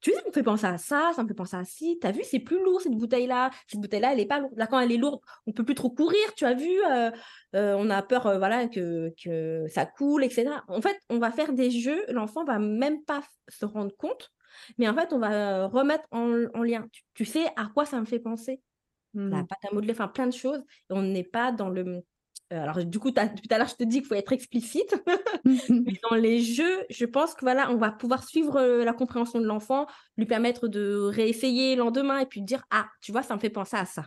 [0.00, 1.98] Tu sais, ça me fait penser à ça, ça me fait penser à ci.
[2.00, 3.50] Tu as vu, c'est plus lourd cette bouteille-là.
[3.66, 4.52] Cette bouteille-là, elle est pas lourde.
[4.56, 6.34] Là, quand elle est lourde, on peut plus trop courir.
[6.36, 7.10] Tu as vu, euh,
[7.54, 10.50] euh, on a peur euh, voilà, que, que ça coule, etc.
[10.68, 12.04] En fait, on va faire des jeux.
[12.08, 14.30] L'enfant va même pas se rendre compte
[14.78, 16.28] mais en fait, on va remettre en,
[16.62, 16.86] lien.
[17.14, 18.60] Tu, sais à quoi ça me fait penser?
[19.14, 19.46] La mmh.
[19.46, 20.62] pâte à modeler, enfin plein de choses.
[20.90, 22.02] Et on n'est pas dans le.
[22.50, 24.94] Alors, du coup, tout à l'heure, je te dis qu'il faut être explicite.
[25.44, 29.46] mais dans les jeux, je pense que voilà, on va pouvoir suivre la compréhension de
[29.46, 29.86] l'enfant,
[30.16, 33.50] lui permettre de réessayer le lendemain et puis dire Ah, tu vois, ça me fait
[33.50, 34.06] penser à ça.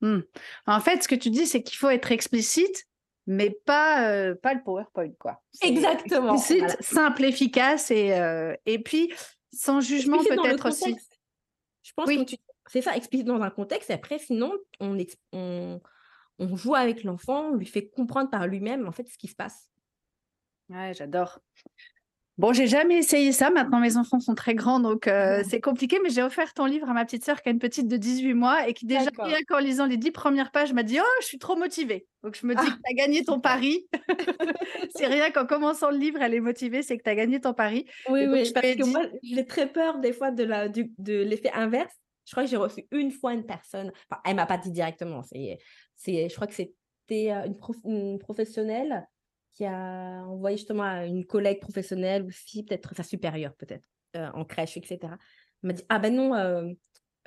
[0.00, 0.20] Mmh.
[0.66, 2.84] En fait, ce que tu dis, c'est qu'il faut être explicite,
[3.26, 5.42] mais pas, pas le PowerPoint, quoi.
[5.62, 6.34] Exactement.
[6.34, 7.90] Explicite, simple, efficace.
[7.90, 8.18] Et,
[8.66, 9.12] et puis,
[9.52, 10.96] sans jugement peut-être aussi.
[11.82, 13.90] Je pense que c'est ça, explicite dans un contexte.
[13.90, 14.96] Et après, sinon, on,
[15.32, 15.80] on,
[16.38, 19.36] on joue avec l'enfant, on lui fait comprendre par lui-même en fait ce qui se
[19.36, 19.70] passe.
[20.70, 21.40] Ouais, j'adore.
[22.36, 23.50] Bon, j'ai jamais essayé ça.
[23.50, 26.00] Maintenant, mes enfants sont très grands, donc euh, c'est compliqué.
[26.02, 28.34] Mais j'ai offert ton livre à ma petite sœur qui a une petite de 18
[28.34, 31.26] mois et qui déjà, rien qu'en lisant les 10 premières pages, m'a dit Oh, je
[31.26, 32.08] suis trop motivée.
[32.24, 32.70] Donc, je me dis ah.
[32.70, 33.86] que tu as gagné ton pari.
[34.96, 37.54] c'est rien qu'en commençant le livre, elle est motivée, c'est que tu as gagné ton
[37.54, 37.86] pari.
[38.08, 41.94] Oui, oui, parce que moi, j'ai très peur des fois de l'effet de l'effet inverse.
[42.24, 45.22] Je crois que j'ai reçu une fois une personne, enfin, elle m'a pas dit directement,
[45.22, 45.58] c'est,
[46.06, 49.06] je crois que c'était euh, une, une professionnelle
[49.54, 53.84] qui a envoyé justement à une collègue professionnelle aussi, peut-être sa supérieure, peut-être,
[54.16, 54.98] euh, en crèche, etc.
[55.02, 55.08] Elle
[55.62, 56.72] m'a dit Ah ben non, euh,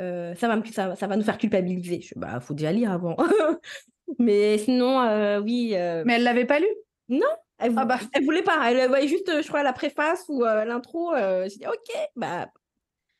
[0.02, 2.02] euh, ça, va, ça, ça, va nous faire culpabiliser.
[2.02, 3.16] Je Bah, faut déjà lire avant.
[4.20, 5.00] Mais sinon,
[5.41, 5.70] oui.
[6.06, 6.68] Mais elle l'avait pas lu?
[7.10, 7.26] Non,
[7.58, 8.00] elle, ah bah.
[8.14, 8.70] elle voulait pas.
[8.70, 11.14] Elle voyait juste, je crois, la préface ou l'intro.
[11.16, 12.50] J'ai dit Ok, bah,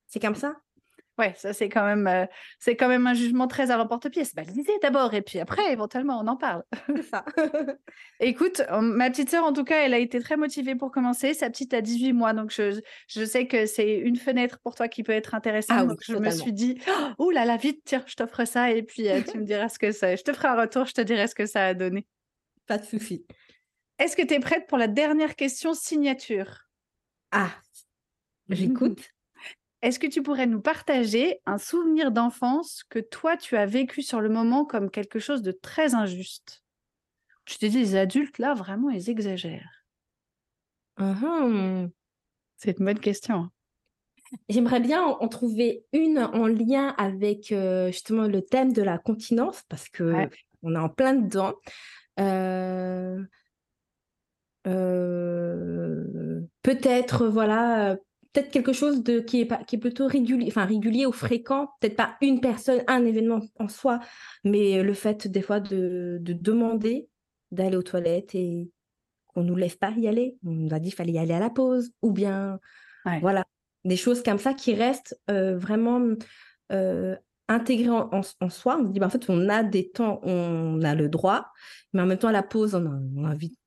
[0.08, 0.56] c'est comme ça.
[1.18, 2.26] Ouais, ça c'est quand même euh,
[2.60, 4.36] c'est quand même un jugement très à l'emporte-pièce.
[4.36, 6.64] Bah, lisez d'abord et puis après éventuellement on en parle.
[7.10, 7.26] ça.
[8.20, 11.34] Écoute, ma petite sœur en tout cas, elle a été très motivée pour commencer.
[11.34, 14.88] Sa petite a 18 mois, donc je, je sais que c'est une fenêtre pour toi
[14.88, 15.78] qui peut être intéressante.
[15.80, 16.80] Ah donc je me suis dit,
[17.18, 19.80] oh là là, vite, tiens, je t'offre ça et puis euh, tu me diras ce
[19.80, 20.16] que ça.
[20.16, 22.06] Je te ferai un retour, je te dirai ce que ça a donné.
[22.68, 23.26] Pas de souci.
[23.98, 26.68] Est-ce que tu es prête pour la dernière question signature?
[27.32, 27.50] Ah,
[28.50, 29.17] j'écoute.
[29.82, 34.22] Est-ce que tu pourrais nous partager un souvenir d'enfance que toi, tu as vécu sur
[34.22, 36.64] le moment comme quelque chose de très injuste?
[37.46, 39.86] Tu te dis, les adultes, là, vraiment, ils exagèrent.
[42.58, 43.50] C'est une bonne question.
[44.50, 49.64] J'aimerais bien en trouver une en lien avec euh, justement le thème de la continence,
[49.70, 50.28] parce que
[50.64, 51.54] on est en plein dedans.
[52.20, 53.24] Euh,
[54.66, 57.98] euh, peut-être, voilà,
[58.38, 61.96] peut-être quelque chose de, qui, est, qui est plutôt régulier, enfin régulier ou fréquent, peut-être
[61.96, 64.00] pas une personne, un événement en soi,
[64.44, 67.10] mais le fait des fois de, demander
[67.52, 68.70] d'aller aux toilettes et
[69.26, 70.38] qu'on nous laisse pas y aller.
[70.46, 72.60] On nous a dit qu'il fallait y aller à la pause, ou bien
[73.22, 73.44] voilà,
[73.86, 76.00] des choses comme ça qui restent euh, vraiment
[76.72, 77.16] euh,
[77.48, 78.78] intégrées en, soi.
[78.80, 81.48] On se dit, bah, en fait, on a des temps, on a le droit,
[81.94, 83.58] mais en même temps, à la pause, on a, envie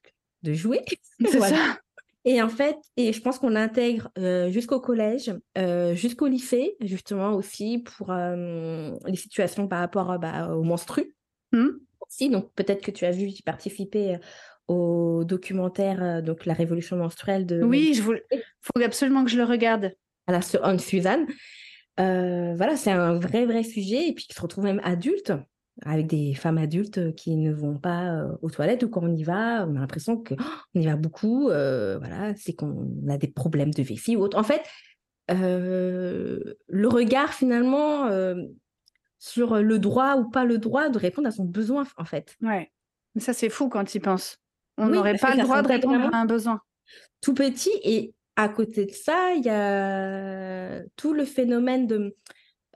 [0.43, 0.85] de jouer.
[1.25, 1.81] C'est ça.
[2.25, 7.33] Et en fait, et je pense qu'on l'intègre euh, jusqu'au collège, euh, jusqu'au lycée, justement
[7.33, 11.15] aussi pour euh, les situations par rapport bah, aux menstrues.
[11.53, 11.69] Mmh.
[12.07, 14.19] Aussi, donc peut-être que tu as vu, j'ai participé
[14.69, 17.63] au documentaire donc la révolution menstruelle de.
[17.63, 19.93] Oui, il faut absolument que je le regarde.
[20.27, 21.27] À sur Anne Suzanne.
[21.97, 25.33] voilà, c'est un vrai vrai sujet et puis qui se retrouve même adulte
[25.85, 29.67] avec des femmes adultes qui ne vont pas aux toilettes ou quand on y va,
[29.67, 30.37] on a l'impression qu'on
[30.75, 31.45] y va beaucoup.
[31.45, 34.39] voilà, c'est qu'on a des problèmes de vessie ou autre.
[34.39, 34.63] En fait,
[35.29, 38.09] le regard finalement
[39.19, 42.37] sur le droit ou pas le droit de répondre à son besoin, en fait.
[42.41, 42.71] Ouais,
[43.15, 44.39] mais ça c'est fou quand il pense.
[44.79, 46.61] On n'aurait pas le droit de répondre à un besoin.
[47.21, 52.17] Tout petit et à côté de ça, il y a tout le phénomène de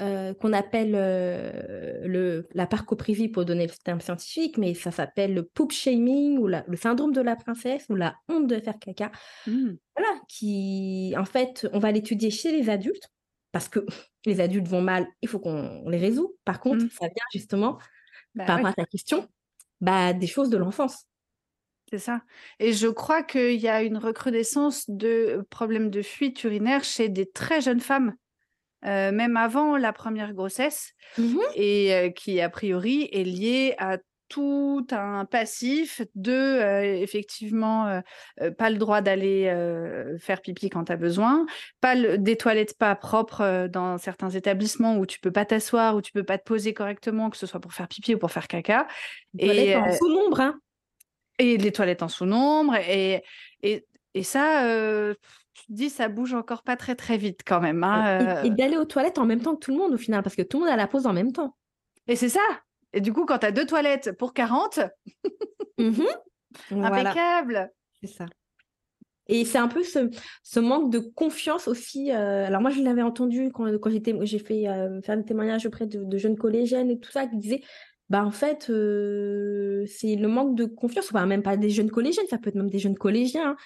[0.02, 5.34] euh, qu'on appelle euh, le, la parcoprivie pour donner le terme scientifique, mais ça s'appelle
[5.34, 9.12] le poop shaming ou le syndrome de la princesse ou la honte de faire caca.
[9.46, 9.74] Mmh.
[9.96, 13.08] Voilà, qui en fait, on va l'étudier chez les adultes
[13.52, 13.86] parce que
[14.26, 16.36] les adultes vont mal, il faut qu'on les résout.
[16.44, 16.90] Par contre, mmh.
[16.90, 17.78] ça vient justement,
[18.34, 19.28] bah par rapport à ta question,
[19.80, 21.06] bah, des choses de l'enfance.
[21.90, 22.22] C'est ça.
[22.58, 27.30] Et je crois qu'il y a une recrudescence de problèmes de fuite urinaire chez des
[27.30, 28.14] très jeunes femmes.
[28.86, 34.86] Euh, même avant la première grossesse, mmh et qui a priori est liée à tout
[34.90, 38.02] un passif de effectivement
[38.58, 39.54] pas le droit d'aller
[40.18, 41.46] faire pipi quand tu as besoin,
[41.80, 46.10] pas des toilettes pas propres dans certains établissements où tu peux pas t'asseoir, où tu
[46.10, 48.88] peux pas te poser correctement, que ce soit pour faire pipi ou pour faire caca.
[49.38, 50.58] et en sous-nombre, hein.
[51.38, 52.74] Et les toilettes en sous-nombre.
[52.88, 53.22] Et,
[53.62, 54.64] et, et ça,
[55.54, 57.82] tu te dis, ça bouge encore pas très très vite quand même.
[57.84, 60.36] Hein, et, d'aller aux toilettes en même temps que tout le monde au final, parce
[60.36, 61.56] que tout le monde a la pause en même temps.
[62.06, 62.40] Et c'est ça.
[62.92, 64.80] Et du coup, quand tu as deux toilettes pour 40,
[65.78, 66.02] mmh
[66.70, 67.72] impeccable.
[68.00, 68.26] C'est ça.
[69.26, 70.10] Et c'est un peu ce,
[70.42, 72.10] ce, manque de confiance aussi.
[72.10, 74.66] alors moi, je l'avais entendu quand, quand j'ai fait
[75.02, 77.62] faire des témoignages auprès de, de, jeunes collégiennes et tout ça, qui disaient
[78.10, 82.36] bah en fait, c'est le manque de confiance, enfin même pas des jeunes collégiennes, ça
[82.38, 83.56] peut être même des jeunes collégiens, hein,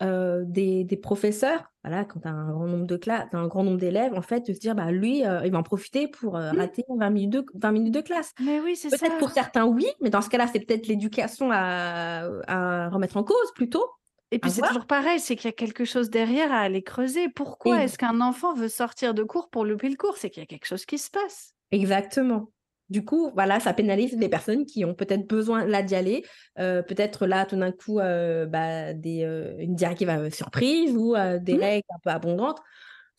[0.00, 3.78] des, des, professeurs, voilà, quand tu as un grand nombre de classes, un grand nombre
[3.78, 6.56] d'élèves, en fait, de se dire, bah lui, il va en profiter pour mmh.
[6.56, 8.32] rater 20 minutes, de, 20 minutes de classe.
[8.40, 8.88] Mais oui, c'est.
[8.90, 13.24] Peut-être pour certains, oui, mais dans ce cas-là, c'est peut-être l'éducation à, à, remettre en
[13.24, 13.86] cause plutôt.
[14.32, 17.28] Et puis c'est toujours pareil, c'est qu'il y a quelque chose derrière à aller creuser.
[17.28, 20.16] Pourquoi est-ce qu'un enfant veut sortir de cours pour louper le cours?
[20.16, 21.54] C'est qu'il y a quelque chose qui se passe.
[21.70, 22.50] Exactement.
[22.88, 26.24] Du coup, voilà, ça pénalise les personnes qui ont peut-être besoin là d'y aller.
[26.58, 31.54] Euh, peut-être là, tout d'un coup, euh, bah, des, euh, une directive surprise ou des
[31.54, 31.60] mmh.
[31.60, 32.60] règles un peu abondantes.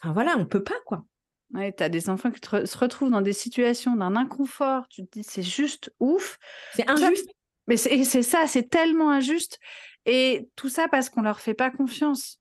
[0.01, 1.03] Enfin voilà, on peut pas, quoi.
[1.53, 4.87] Ouais, tu as des enfants qui se retrouvent dans des situations d'un inconfort.
[4.89, 6.37] Tu te dis, c'est juste ouf.
[6.73, 7.29] C'est injuste.
[7.67, 9.59] Mais c'est ça, c'est tellement injuste.
[10.05, 12.39] Et tout ça parce qu'on leur fait pas confiance.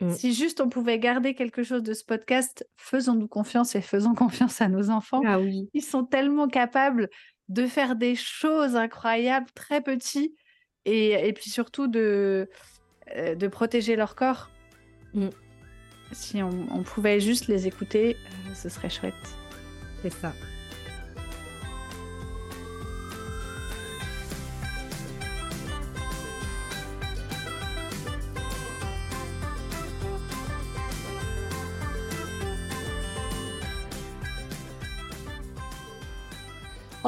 [0.00, 0.10] Mmh.
[0.10, 4.60] Si juste on pouvait garder quelque chose de ce podcast, faisons-nous confiance et faisons confiance
[4.60, 5.22] à nos enfants.
[5.26, 5.68] Ah oui.
[5.74, 7.08] Ils sont tellement capables
[7.48, 10.34] de faire des choses incroyables, très petits,
[10.84, 12.48] et, puis surtout de,
[13.16, 14.50] euh, de protéger leur corps.
[15.14, 15.28] Mmh.
[16.12, 19.14] Si on, pouvait juste les écouter, euh, ce serait chouette.
[20.02, 20.32] C'est ça.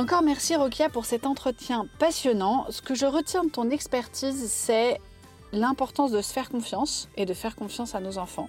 [0.00, 2.64] Encore merci Rokia pour cet entretien passionnant.
[2.70, 4.98] Ce que je retiens de ton expertise, c'est
[5.52, 8.48] l'importance de se faire confiance et de faire confiance à nos enfants.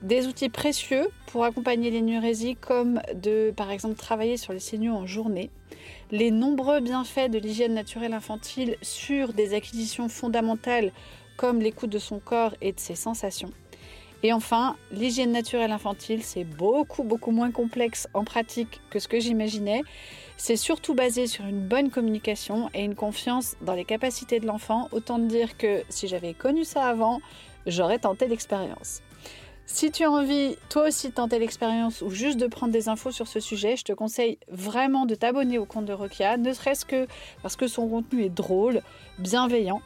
[0.00, 5.06] Des outils précieux pour accompagner l'énurésie comme de par exemple travailler sur les signaux en
[5.06, 5.50] journée.
[6.10, 10.92] Les nombreux bienfaits de l'hygiène naturelle infantile sur des acquisitions fondamentales
[11.36, 13.50] comme l'écoute de son corps et de ses sensations.
[14.22, 19.20] Et enfin, l'hygiène naturelle infantile, c'est beaucoup beaucoup moins complexe en pratique que ce que
[19.20, 19.82] j'imaginais.
[20.36, 24.88] C'est surtout basé sur une bonne communication et une confiance dans les capacités de l'enfant.
[24.92, 27.20] Autant dire que si j'avais connu ça avant,
[27.66, 29.02] j'aurais tenté l'expérience.
[29.70, 33.10] Si tu as envie toi aussi de tenter l'expérience ou juste de prendre des infos
[33.10, 36.86] sur ce sujet, je te conseille vraiment de t'abonner au compte de Rokia, ne serait-ce
[36.86, 37.06] que
[37.42, 38.80] parce que son contenu est drôle,
[39.18, 39.82] bienveillant,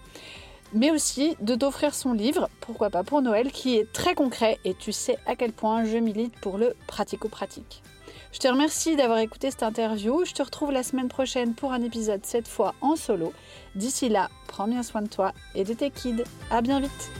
[0.72, 4.74] mais aussi de t'offrir son livre, pourquoi pas pour Noël, qui est très concret et
[4.74, 7.82] tu sais à quel point je milite pour le pratico-pratique.
[8.32, 10.24] Je te remercie d'avoir écouté cette interview.
[10.24, 13.32] Je te retrouve la semaine prochaine pour un épisode cette fois en solo.
[13.74, 16.24] D'ici là, prends bien soin de toi et de tes kids.
[16.50, 17.10] À bien vite.